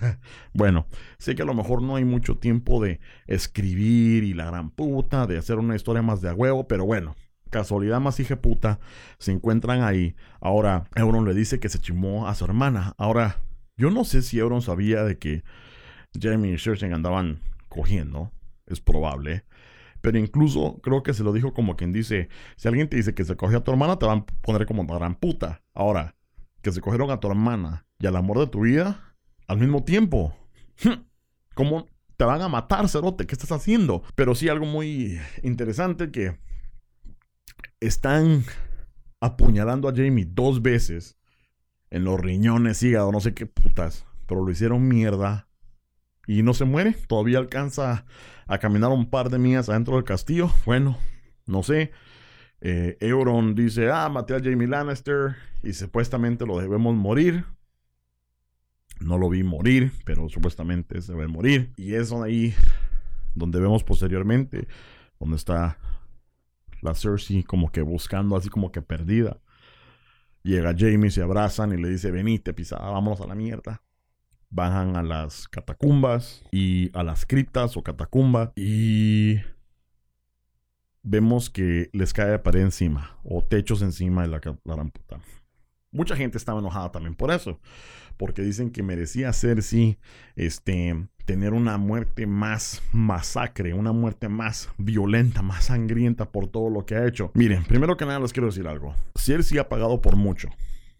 bueno, 0.54 0.86
sé 1.18 1.34
que 1.34 1.42
a 1.42 1.46
lo 1.46 1.54
mejor 1.54 1.82
no 1.82 1.96
hay 1.96 2.06
mucho 2.06 2.38
tiempo 2.38 2.82
de 2.82 3.00
escribir 3.26 4.24
y 4.24 4.32
la 4.32 4.46
gran 4.46 4.70
puta, 4.70 5.26
de 5.26 5.36
hacer 5.36 5.58
una 5.58 5.76
historia 5.76 6.00
más 6.00 6.22
de 6.22 6.30
a 6.30 6.34
huevo, 6.34 6.66
pero 6.66 6.86
bueno, 6.86 7.16
casualidad 7.50 8.00
más 8.00 8.18
hija 8.18 8.36
puta, 8.36 8.80
se 9.18 9.30
encuentran 9.30 9.82
ahí. 9.82 10.16
Ahora, 10.40 10.84
Euron 10.94 11.26
le 11.26 11.34
dice 11.34 11.60
que 11.60 11.68
se 11.68 11.78
chimó 11.78 12.26
a 12.26 12.34
su 12.34 12.46
hermana. 12.46 12.94
Ahora, 12.96 13.36
yo 13.82 13.90
no 13.90 14.04
sé 14.04 14.22
si 14.22 14.38
Euron 14.38 14.62
sabía 14.62 15.02
de 15.02 15.18
que 15.18 15.42
Jamie 16.16 16.54
y 16.54 16.58
Cersei 16.58 16.92
andaban 16.92 17.40
cogiendo. 17.68 18.30
Es 18.64 18.80
probable. 18.80 19.44
Pero 20.00 20.18
incluso 20.18 20.80
creo 20.84 21.02
que 21.02 21.12
se 21.12 21.24
lo 21.24 21.32
dijo 21.32 21.52
como 21.52 21.74
quien 21.74 21.92
dice, 21.92 22.28
si 22.54 22.68
alguien 22.68 22.88
te 22.88 22.96
dice 22.96 23.12
que 23.12 23.24
se 23.24 23.34
cogió 23.34 23.58
a 23.58 23.64
tu 23.64 23.72
hermana, 23.72 23.98
te 23.98 24.06
van 24.06 24.18
a 24.18 24.26
poner 24.40 24.66
como 24.66 24.86
gran 24.86 25.16
puta. 25.16 25.62
Ahora, 25.74 26.14
que 26.60 26.70
se 26.70 26.80
cogieron 26.80 27.10
a 27.10 27.18
tu 27.18 27.26
hermana 27.26 27.84
y 27.98 28.06
al 28.06 28.14
amor 28.14 28.38
de 28.38 28.46
tu 28.46 28.60
vida 28.60 29.16
al 29.48 29.58
mismo 29.58 29.82
tiempo. 29.82 30.32
¿Cómo 31.56 31.88
te 32.16 32.24
van 32.24 32.40
a 32.40 32.48
matar, 32.48 32.88
cerote? 32.88 33.26
¿Qué 33.26 33.34
estás 33.34 33.50
haciendo? 33.50 34.04
Pero 34.14 34.36
sí 34.36 34.48
algo 34.48 34.64
muy 34.64 35.18
interesante 35.42 36.12
que 36.12 36.38
están 37.80 38.44
apuñalando 39.20 39.88
a 39.88 39.92
Jamie 39.92 40.28
dos 40.28 40.62
veces 40.62 41.18
en 41.92 42.04
los 42.04 42.18
riñones, 42.18 42.82
hígado, 42.82 43.12
no 43.12 43.20
sé 43.20 43.34
qué 43.34 43.44
putas, 43.44 44.06
pero 44.26 44.42
lo 44.42 44.50
hicieron 44.50 44.88
mierda 44.88 45.46
y 46.26 46.42
no 46.42 46.54
se 46.54 46.64
muere. 46.64 46.94
Todavía 47.06 47.38
alcanza 47.38 48.06
a 48.46 48.58
caminar 48.58 48.90
un 48.90 49.10
par 49.10 49.28
de 49.28 49.38
millas 49.38 49.68
adentro 49.68 49.96
del 49.96 50.04
castillo. 50.04 50.50
Bueno, 50.64 50.96
no 51.46 51.62
sé. 51.62 51.92
Eh, 52.62 52.96
Euron 53.00 53.54
dice, 53.54 53.90
ah, 53.90 54.08
maté 54.08 54.34
a 54.34 54.40
Jamie 54.42 54.68
Lannister 54.68 55.36
y 55.62 55.74
supuestamente 55.74 56.46
lo 56.46 56.58
debemos 56.58 56.94
morir. 56.96 57.44
No 58.98 59.18
lo 59.18 59.28
vi 59.28 59.42
morir, 59.42 59.92
pero 60.06 60.30
supuestamente 60.30 61.02
se 61.02 61.12
debe 61.12 61.28
morir. 61.28 61.74
Y 61.76 61.92
es 61.92 62.10
ahí 62.10 62.54
donde 63.34 63.60
vemos 63.60 63.84
posteriormente, 63.84 64.66
donde 65.20 65.36
está 65.36 65.76
la 66.80 66.94
Cersei 66.94 67.42
como 67.42 67.70
que 67.70 67.82
buscando, 67.82 68.34
así 68.34 68.48
como 68.48 68.72
que 68.72 68.80
perdida. 68.80 69.42
Llega 70.42 70.74
Jamie, 70.76 71.10
se 71.10 71.22
abrazan 71.22 71.72
y 71.72 71.80
le 71.80 71.88
dice, 71.88 72.10
venite, 72.10 72.52
pisada, 72.52 72.90
vámonos 72.90 73.20
a 73.20 73.26
la 73.26 73.34
mierda 73.34 73.82
bajan 74.52 74.96
a 74.96 75.02
las 75.02 75.48
catacumbas 75.48 76.44
y 76.52 76.96
a 76.96 77.02
las 77.02 77.26
criptas 77.26 77.76
o 77.76 77.82
catacumbas 77.82 78.50
y 78.54 79.40
vemos 81.02 81.50
que 81.50 81.90
les 81.92 82.12
cae 82.12 82.38
pared 82.38 82.60
encima 82.60 83.18
o 83.24 83.42
techos 83.42 83.82
encima 83.82 84.22
de 84.22 84.28
la, 84.28 84.40
la 84.64 84.84
puta. 84.84 85.20
Mucha 85.92 86.16
gente 86.16 86.38
estaba 86.38 86.58
enojada 86.58 86.90
también 86.90 87.14
por 87.14 87.30
eso, 87.30 87.60
porque 88.16 88.42
dicen 88.42 88.70
que 88.70 88.82
merecía 88.82 89.32
Cersei 89.32 89.98
este, 90.36 91.06
tener 91.24 91.52
una 91.52 91.78
muerte 91.78 92.26
más 92.26 92.82
masacre, 92.92 93.74
una 93.74 93.92
muerte 93.92 94.28
más 94.28 94.70
violenta, 94.78 95.42
más 95.42 95.66
sangrienta 95.66 96.32
por 96.32 96.48
todo 96.48 96.70
lo 96.70 96.86
que 96.86 96.96
ha 96.96 97.06
hecho. 97.06 97.30
Miren, 97.34 97.64
primero 97.64 97.96
que 97.96 98.06
nada 98.06 98.20
les 98.20 98.32
quiero 98.32 98.48
decir 98.48 98.66
algo. 98.66 98.94
Cersei 99.16 99.58
ha 99.58 99.68
pagado 99.68 100.00
por 100.00 100.16
mucho. 100.16 100.48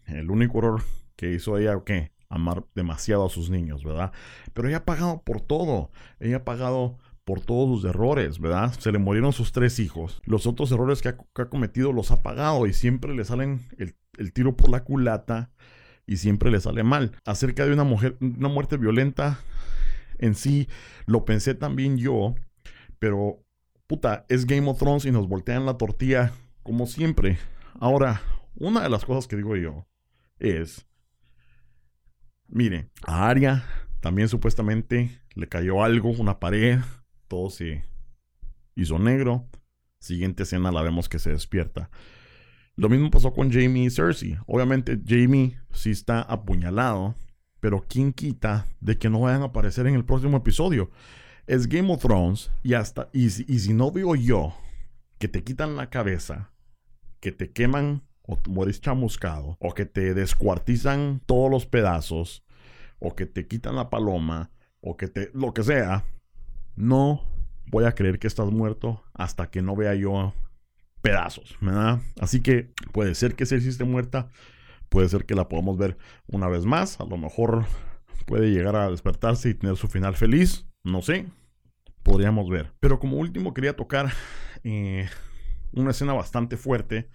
El 0.05 0.29
único 0.29 0.59
error 0.59 0.83
que 1.15 1.33
hizo 1.33 1.57
ella, 1.57 1.81
¿qué? 1.85 2.13
amar 2.33 2.65
demasiado 2.73 3.25
a 3.25 3.29
sus 3.29 3.49
niños, 3.49 3.83
¿verdad? 3.83 4.11
Pero 4.53 4.67
ella 4.67 4.77
ha 4.77 4.85
pagado 4.85 5.21
por 5.23 5.39
todo. 5.39 5.91
Ella 6.19 6.37
ha 6.37 6.43
pagado 6.45 6.97
por 7.25 7.41
todos 7.41 7.81
sus 7.81 7.89
errores, 7.89 8.39
¿verdad? 8.39 8.73
Se 8.79 8.91
le 8.91 8.97
murieron 8.97 9.33
sus 9.33 9.51
tres 9.51 9.79
hijos. 9.79 10.21
Los 10.25 10.47
otros 10.47 10.71
errores 10.71 11.01
que 11.01 11.09
ha, 11.09 11.45
cometido 11.45 11.93
los 11.93 12.11
ha 12.11 12.21
pagado 12.21 12.65
y 12.65 12.73
siempre 12.73 13.13
le 13.13 13.23
salen 13.23 13.61
el, 13.77 13.95
el, 14.17 14.33
tiro 14.33 14.55
por 14.55 14.69
la 14.69 14.83
culata 14.83 15.51
y 16.05 16.17
siempre 16.17 16.51
le 16.51 16.59
sale 16.59 16.83
mal. 16.83 17.11
Acerca 17.25 17.65
de 17.65 17.73
una 17.73 17.83
mujer, 17.83 18.17
una 18.19 18.49
muerte 18.49 18.77
violenta 18.77 19.39
en 20.17 20.35
sí, 20.35 20.67
lo 21.05 21.25
pensé 21.25 21.55
también 21.55 21.97
yo, 21.97 22.35
pero 22.99 23.43
puta, 23.87 24.25
es 24.29 24.45
Game 24.45 24.69
of 24.69 24.79
Thrones 24.79 25.05
y 25.05 25.11
nos 25.11 25.27
voltean 25.27 25.65
la 25.65 25.77
tortilla 25.77 26.31
como 26.63 26.87
siempre. 26.87 27.37
Ahora, 27.79 28.21
una 28.55 28.81
de 28.81 28.89
las 28.89 29.05
cosas 29.05 29.27
que 29.27 29.35
digo 29.35 29.55
yo 29.55 29.87
es 30.39 30.85
Mire, 32.47 32.89
a 33.07 33.29
Aria 33.29 33.63
también 33.99 34.29
supuestamente 34.29 35.21
le 35.33 35.49
cayó 35.49 35.83
algo, 35.83 36.09
una 36.11 36.39
pared, 36.39 36.79
todo 37.27 37.49
se 37.49 37.83
hizo 38.75 38.99
negro. 38.99 39.49
Siguiente 39.99 40.43
escena 40.43 40.71
la 40.71 40.83
vemos 40.83 41.09
que 41.09 41.17
se 41.17 41.31
despierta. 41.31 41.89
Lo 42.75 42.89
mismo 42.89 43.11
pasó 43.11 43.33
con 43.33 43.51
Jamie 43.51 43.85
y 43.85 43.89
Cersei. 43.89 44.37
Obviamente 44.47 44.99
Jamie 45.05 45.57
sí 45.71 45.91
está 45.91 46.21
apuñalado, 46.21 47.15
pero 47.59 47.85
¿quién 47.87 48.13
quita 48.13 48.67
de 48.79 48.97
que 48.97 49.09
no 49.09 49.21
vayan 49.21 49.43
a 49.43 49.45
aparecer 49.45 49.87
en 49.87 49.95
el 49.95 50.05
próximo 50.05 50.37
episodio? 50.37 50.89
Es 51.45 51.67
Game 51.67 51.93
of 51.93 52.01
Thrones 52.01 52.51
y 52.63 52.73
hasta 52.73 53.09
y, 53.13 53.25
y 53.25 53.59
si 53.59 53.73
no 53.73 53.91
veo 53.91 54.15
yo 54.15 54.55
que 55.19 55.27
te 55.27 55.43
quitan 55.43 55.75
la 55.75 55.89
cabeza, 55.89 56.51
que 57.19 57.31
te 57.31 57.51
queman 57.51 58.03
o 58.23 58.37
mueres 58.47 58.81
chamuscado, 58.81 59.57
o 59.59 59.73
que 59.73 59.85
te 59.85 60.13
descuartizan 60.13 61.21
todos 61.25 61.51
los 61.51 61.65
pedazos, 61.65 62.43
o 62.99 63.15
que 63.15 63.25
te 63.25 63.47
quitan 63.47 63.75
la 63.75 63.89
paloma, 63.89 64.51
o 64.81 64.97
que 64.97 65.07
te. 65.07 65.29
lo 65.33 65.53
que 65.53 65.63
sea, 65.63 66.05
no 66.75 67.21
voy 67.67 67.85
a 67.85 67.93
creer 67.93 68.19
que 68.19 68.27
estás 68.27 68.51
muerto 68.51 69.03
hasta 69.13 69.49
que 69.49 69.61
no 69.61 69.75
vea 69.75 69.93
yo 69.95 70.33
pedazos, 71.03 71.55
¿verdad? 71.59 71.99
Así 72.19 72.41
que 72.41 72.71
puede 72.93 73.13
ser 73.13 73.35
que 73.35 73.45
Cersei 73.45 73.69
esté 73.69 73.83
muerta, 73.83 74.29
puede 74.87 75.09
ser 75.09 75.25
que 75.25 75.35
la 75.35 75.49
podamos 75.49 75.77
ver 75.77 75.97
una 76.27 76.47
vez 76.47 76.65
más, 76.65 76.99
a 77.01 77.05
lo 77.05 77.17
mejor 77.17 77.65
puede 78.25 78.51
llegar 78.51 78.77
a 78.77 78.89
despertarse 78.89 79.49
y 79.49 79.53
tener 79.53 79.75
su 79.75 79.89
final 79.89 80.15
feliz, 80.15 80.65
no 80.81 81.01
sé, 81.01 81.27
podríamos 82.03 82.49
ver. 82.49 82.71
Pero 82.79 82.99
como 82.99 83.17
último 83.17 83.53
quería 83.53 83.75
tocar 83.75 84.13
eh, 84.63 85.09
una 85.73 85.91
escena 85.91 86.13
bastante 86.13 86.55
fuerte 86.55 87.09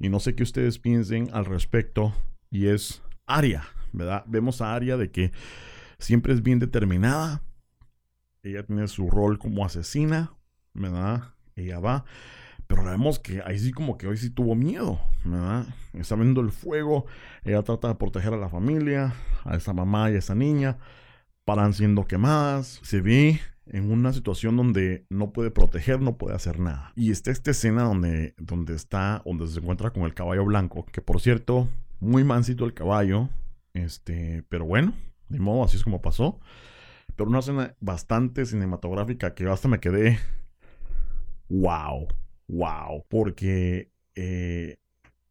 y 0.00 0.08
no 0.08 0.18
sé 0.18 0.34
qué 0.34 0.42
ustedes 0.42 0.78
piensen 0.78 1.28
al 1.34 1.44
respecto. 1.44 2.14
Y 2.50 2.68
es 2.68 3.02
Aria, 3.26 3.64
¿verdad? 3.92 4.24
Vemos 4.26 4.62
a 4.62 4.74
Aria 4.74 4.96
de 4.96 5.10
que 5.10 5.30
siempre 5.98 6.32
es 6.32 6.42
bien 6.42 6.58
determinada. 6.58 7.42
Ella 8.42 8.64
tiene 8.64 8.88
su 8.88 9.10
rol 9.10 9.38
como 9.38 9.62
asesina, 9.62 10.32
¿verdad? 10.72 11.34
Ella 11.54 11.80
va. 11.80 12.06
Pero 12.66 12.84
vemos 12.84 13.18
que 13.18 13.42
ahí 13.44 13.58
sí 13.58 13.72
como 13.72 13.96
que 13.96 14.08
hoy 14.08 14.16
sí 14.16 14.30
tuvo 14.30 14.54
miedo, 14.54 15.00
¿verdad? 15.24 15.66
Está 15.92 16.16
viendo 16.16 16.40
el 16.40 16.50
fuego. 16.50 17.06
Ella 17.44 17.62
trata 17.62 17.88
de 17.88 17.94
proteger 17.94 18.34
a 18.34 18.38
la 18.38 18.48
familia, 18.48 19.14
a 19.44 19.56
esa 19.56 19.72
mamá 19.72 20.10
y 20.10 20.14
a 20.14 20.18
esa 20.18 20.34
niña. 20.34 20.78
Paran 21.44 21.74
siendo 21.74 22.06
quemadas. 22.06 22.80
Se 22.82 23.00
ve 23.00 23.40
en 23.66 23.90
una 23.90 24.12
situación 24.12 24.56
donde 24.56 25.06
no 25.10 25.32
puede 25.32 25.50
proteger, 25.50 26.00
no 26.00 26.16
puede 26.16 26.34
hacer 26.34 26.58
nada. 26.58 26.92
Y 26.96 27.10
está 27.10 27.30
esta 27.30 27.50
escena 27.50 27.82
donde, 27.82 28.34
donde 28.38 28.74
está, 28.74 29.22
donde 29.24 29.46
se 29.46 29.58
encuentra 29.58 29.90
con 29.90 30.04
el 30.04 30.14
caballo 30.14 30.44
blanco, 30.44 30.86
que 30.86 31.02
por 31.02 31.20
cierto, 31.20 31.68
muy 32.00 32.24
mansito 32.24 32.64
el 32.64 32.74
caballo, 32.74 33.28
este, 33.74 34.44
pero 34.48 34.64
bueno, 34.64 34.92
de 35.28 35.38
modo, 35.38 35.64
así 35.64 35.76
es 35.76 35.84
como 35.84 36.00
pasó. 36.00 36.38
Pero 37.14 37.30
una 37.30 37.40
escena 37.40 37.74
bastante 37.80 38.44
cinematográfica 38.44 39.34
que 39.34 39.48
hasta 39.48 39.68
me 39.68 39.80
quedé, 39.80 40.18
wow, 41.48 42.06
wow, 42.48 43.04
porque 43.08 43.90
eh, 44.14 44.78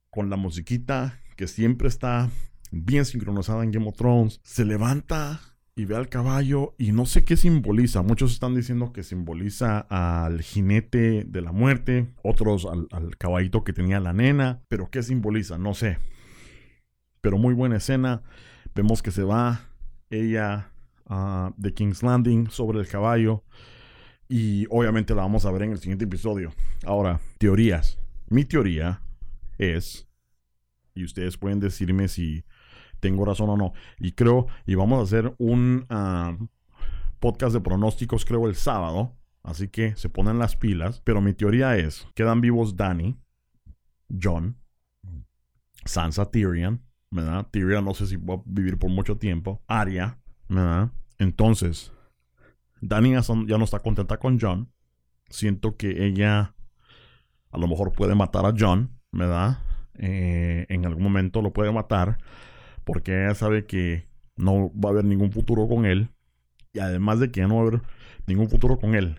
con 0.10 0.30
la 0.30 0.36
musiquita 0.36 1.20
que 1.36 1.48
siempre 1.48 1.88
está 1.88 2.30
bien 2.72 3.06
sincronizada 3.06 3.64
en 3.64 3.72
Game 3.72 3.88
of 3.88 3.96
Thrones, 3.96 4.40
se 4.44 4.66
levanta 4.66 5.42
y 5.76 5.86
ve 5.86 5.98
al 5.98 6.08
caballo 6.08 6.74
y 6.78 6.94
no 6.94 7.06
sé 7.06 7.26
qué 7.26 7.36
simboliza. 7.36 8.02
Muchos 8.02 8.32
están 8.32 8.56
diciendo 8.56 8.94
que 8.94 9.04
simboliza 9.04 9.80
al 9.80 10.42
jinete 10.42 11.26
de 11.26 11.42
la 11.42 11.52
muerte, 11.52 12.08
otros 12.24 12.66
al, 12.66 13.18
caballito 13.18 13.64
que 13.64 13.74
tenía 13.74 14.00
la 14.00 14.14
nena, 14.14 14.62
pero 14.70 14.90
qué 14.90 15.04
simboliza, 15.04 15.58
no 15.58 15.74
sé. 15.74 15.98
Pero 17.20 17.38
muy 17.38 17.54
buena 17.54 17.78
escena. 17.78 18.24
Vemos 18.74 19.02
que 19.02 19.12
se 19.12 19.24
va 19.24 19.68
ella 20.10 20.72
uh, 21.10 21.52
de 21.58 21.74
King's 21.74 22.04
Landing 22.04 22.50
sobre 22.50 22.80
el 22.80 22.88
caballo 22.88 23.44
y 24.28 24.66
obviamente 24.70 25.14
la 25.14 25.22
vamos 25.22 25.46
a 25.46 25.52
ver 25.52 25.64
en 25.64 25.72
el 25.72 25.80
siguiente 25.80 26.06
episodio. 26.06 26.54
Ahora, 26.86 27.20
teorías. 27.38 28.00
Mi 28.30 28.46
teoría 28.46 29.02
es, 29.58 30.08
y 30.94 31.04
ustedes 31.04 31.38
pueden 31.38 31.60
decirme 31.60 32.08
si 32.08 32.44
tengo 33.00 33.26
razón 33.26 33.50
o 33.50 33.58
no. 33.58 33.74
Y 34.00 34.14
creo, 34.14 34.48
y 34.66 34.76
vamos 34.76 35.00
a 35.00 35.04
hacer 35.04 35.36
un 35.38 35.86
ah, 35.90 36.38
podcast 37.20 37.54
de 37.54 37.62
pronósticos, 37.62 38.26
creo, 38.26 38.48
el 38.48 38.56
sábado. 38.56 39.16
Así 39.44 39.68
que 39.68 39.96
se 39.96 40.10
ponen 40.10 40.40
las 40.40 40.56
pilas. 40.56 41.02
Pero 41.04 41.22
mi 41.22 41.34
teoría 41.34 41.78
es, 41.78 42.08
quedan 42.16 42.42
vivos 42.42 42.76
Dani, 42.76 43.16
John, 44.22 44.58
Sansa 45.86 46.26
Tyrion, 46.32 46.82
¿verdad? 47.12 47.48
Tyrion 47.52 47.86
no 47.86 47.94
sé 47.94 48.08
si 48.08 48.16
va 48.16 48.36
a 48.36 48.42
vivir 48.46 48.78
por 48.80 48.90
mucho 48.90 49.18
tiempo, 49.18 49.62
Arya, 49.68 50.18
¿verdad? 50.50 50.92
Entonces, 51.20 51.94
Dani 52.82 53.14
ya 53.14 53.58
no 53.58 53.64
está 53.64 53.80
contenta 53.80 54.18
con 54.18 54.40
John. 54.40 54.72
Siento 55.30 55.76
que 55.76 56.06
ella 56.06 56.56
a 57.52 57.58
lo 57.58 57.68
mejor 57.68 57.94
puede 57.94 58.16
matar 58.16 58.46
a 58.46 58.54
John, 58.58 59.00
¿verdad? 59.12 59.60
Eh, 59.98 60.66
en 60.70 60.86
algún 60.86 61.04
momento 61.04 61.42
lo 61.42 61.54
puede 61.54 61.72
matar 61.72 62.18
porque 62.84 63.24
ella 63.24 63.34
sabe 63.34 63.66
que 63.66 64.08
no 64.36 64.72
va 64.74 64.90
a 64.90 64.92
haber 64.92 65.06
ningún 65.06 65.32
futuro 65.32 65.68
con 65.68 65.86
él. 65.86 66.10
Y 66.74 66.80
además 66.80 67.20
de 67.20 67.32
que 67.32 67.42
ya 67.42 67.48
no 67.48 67.56
va 67.56 67.62
a 67.62 67.68
haber 67.68 67.82
ningún 68.28 68.50
futuro 68.50 68.78
con 68.78 68.96
él, 68.96 69.18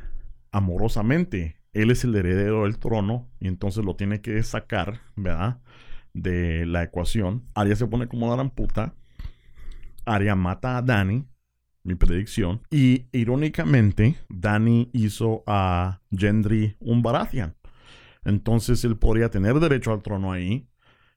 amorosamente, 0.53 1.57
él 1.73 1.91
es 1.91 2.05
el 2.05 2.15
heredero 2.15 2.65
del 2.65 2.79
trono 2.79 3.29
y 3.41 3.49
entonces 3.49 3.85
lo 3.85 3.97
tiene 3.97 4.21
que 4.21 4.43
sacar, 4.43 5.01
¿verdad? 5.17 5.61
De 6.13 6.67
la 6.67 6.83
ecuación. 6.83 7.45
Arya 7.55 7.77
se 7.77 7.87
pone 7.87 8.09
como 8.09 8.33
una 8.33 8.49
puta. 8.51 8.95
Arya 10.05 10.35
mata 10.37 10.79
a 10.79 10.83
Dani, 10.83 11.27
mi 11.87 11.95
predicción. 11.95 12.61
Y 12.71 13.07
irónicamente, 13.13 14.17
Dani 14.29 14.91
hizo 14.93 15.45
a 15.47 16.01
Gendry 16.11 16.77
un 16.81 17.03
Baratheon. 17.03 17.55
Entonces 18.25 18.85
él 18.85 18.97
podría 18.97 19.31
tener 19.31 19.55
derecho 19.61 19.93
al 19.93 20.03
trono 20.03 20.33
ahí, 20.33 20.69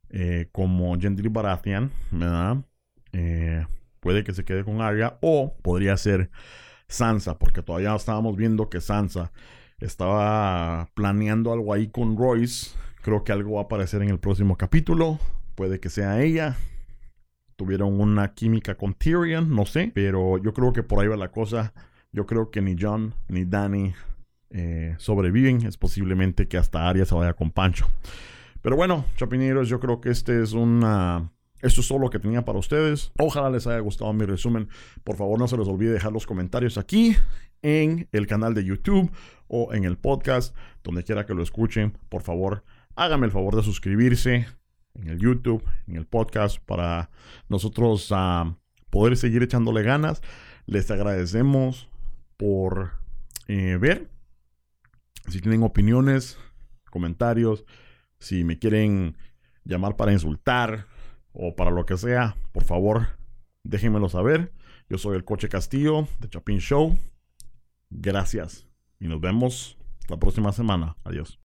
eh, 0.10 0.48
como 0.52 0.98
Gendry 1.00 1.28
Baratheon, 1.28 1.92
¿verdad? 2.12 2.64
Eh, 3.14 3.66
puede 4.00 4.24
que 4.24 4.34
se 4.34 4.46
quede 4.46 4.64
con 4.64 4.82
Arya 4.82 5.18
o 5.22 5.58
podría 5.62 5.98
ser 5.98 6.30
Sansa, 6.88 7.40
porque 7.40 7.64
todavía 7.64 7.96
estábamos 7.96 8.38
viendo 8.38 8.70
que 8.70 8.80
Sansa 8.80 9.32
estaba 9.80 10.90
planeando 10.94 11.52
algo 11.52 11.74
ahí 11.74 11.88
con 11.88 12.16
Royce. 12.16 12.72
Creo 13.02 13.24
que 13.24 13.32
algo 13.32 13.54
va 13.54 13.62
a 13.62 13.64
aparecer 13.64 14.04
en 14.04 14.10
el 14.10 14.20
próximo 14.20 14.56
capítulo. 14.56 15.20
Puede 15.56 15.80
que 15.80 15.90
sea 15.90 16.22
ella. 16.22 16.58
Tuvieron 17.60 18.00
una 18.00 18.34
química 18.34 18.76
con 18.76 18.94
Tyrion, 18.94 19.54
no 19.54 19.66
sé. 19.66 19.92
Pero 19.94 20.38
yo 20.38 20.54
creo 20.54 20.72
que 20.72 20.82
por 20.82 21.02
ahí 21.02 21.10
va 21.10 21.18
la 21.18 21.30
cosa. 21.30 21.74
Yo 22.14 22.26
creo 22.26 22.52
que 22.52 22.62
ni 22.62 22.78
John 22.80 23.14
ni 23.28 23.44
Danny 23.44 23.94
eh, 24.50 24.96
sobreviven. 24.98 25.68
Es 25.68 25.76
posiblemente 25.76 26.48
que 26.48 26.56
hasta 26.56 26.88
Arya 26.88 27.04
se 27.04 27.16
vaya 27.16 27.34
con 27.34 27.52
Pancho. 27.52 27.86
Pero 28.62 28.78
bueno, 28.78 29.04
chapineros, 29.18 29.68
yo 29.68 29.82
creo 29.82 30.00
que 30.00 30.10
este 30.10 30.42
es 30.42 30.54
una 30.54 31.34
esto 31.62 31.82
es 31.82 31.88
todo 31.90 32.00
lo 32.00 32.10
que 32.10 32.20
tenía 32.20 32.46
para 32.46 32.60
ustedes. 32.60 33.12
Ojalá 33.20 33.50
les 33.50 33.68
haya 33.68 33.80
gustado 33.80 34.14
mi 34.14 34.24
resumen. 34.24 34.70
Por 35.04 35.18
favor, 35.18 35.38
no 35.38 35.50
se 35.50 35.58
les 35.58 35.68
olvide 35.68 35.92
dejar 35.92 36.14
los 36.14 36.26
comentarios 36.26 36.78
aquí 36.78 37.18
en 37.62 38.08
el 38.14 38.26
canal 38.26 38.54
de 38.54 38.64
YouTube 38.64 39.12
o 39.50 39.74
en 39.74 39.84
el 39.84 39.98
podcast, 39.98 40.56
donde 40.82 41.04
quiera 41.04 41.26
que 41.26 41.34
lo 41.34 41.44
escuchen. 41.44 41.92
Por 42.08 42.22
favor, 42.22 42.64
háganme 42.96 43.26
el 43.26 43.34
favor 43.34 43.58
de 43.58 43.64
suscribirse 43.64 44.48
en 44.96 45.10
el 45.10 45.20
YouTube, 45.20 45.64
en 45.88 45.96
el 45.96 46.06
podcast, 46.06 46.60
para 46.60 47.10
nosotros 47.48 48.10
ah, 48.12 48.56
poder 48.90 49.18
seguir 49.18 49.44
echándole 49.44 49.84
ganas. 49.84 50.22
Les 50.66 50.90
agradecemos 50.92 51.90
por 52.38 52.92
eh, 53.48 53.78
ver. 53.80 54.10
Si 55.28 55.42
tienen 55.42 55.64
opiniones, 55.64 56.38
comentarios, 56.90 57.66
si 58.20 58.44
me 58.44 58.58
quieren 58.58 59.18
llamar 59.64 59.96
para 59.96 60.12
insultar, 60.12 60.88
o 61.34 61.56
para 61.56 61.72
lo 61.72 61.86
que 61.86 61.98
sea, 61.98 62.36
por 62.52 62.64
favor, 62.64 63.08
déjenmelo 63.64 64.10
saber. 64.10 64.52
Yo 64.90 64.98
soy 64.98 65.16
el 65.16 65.24
Coche 65.24 65.50
Castillo 65.50 66.08
de 66.20 66.30
Chapin 66.30 66.60
Show. 66.60 66.98
Gracias 67.90 68.68
y 69.00 69.08
nos 69.08 69.22
vemos 69.22 69.78
la 70.08 70.18
próxima 70.18 70.52
semana. 70.52 70.98
Adiós. 71.04 71.38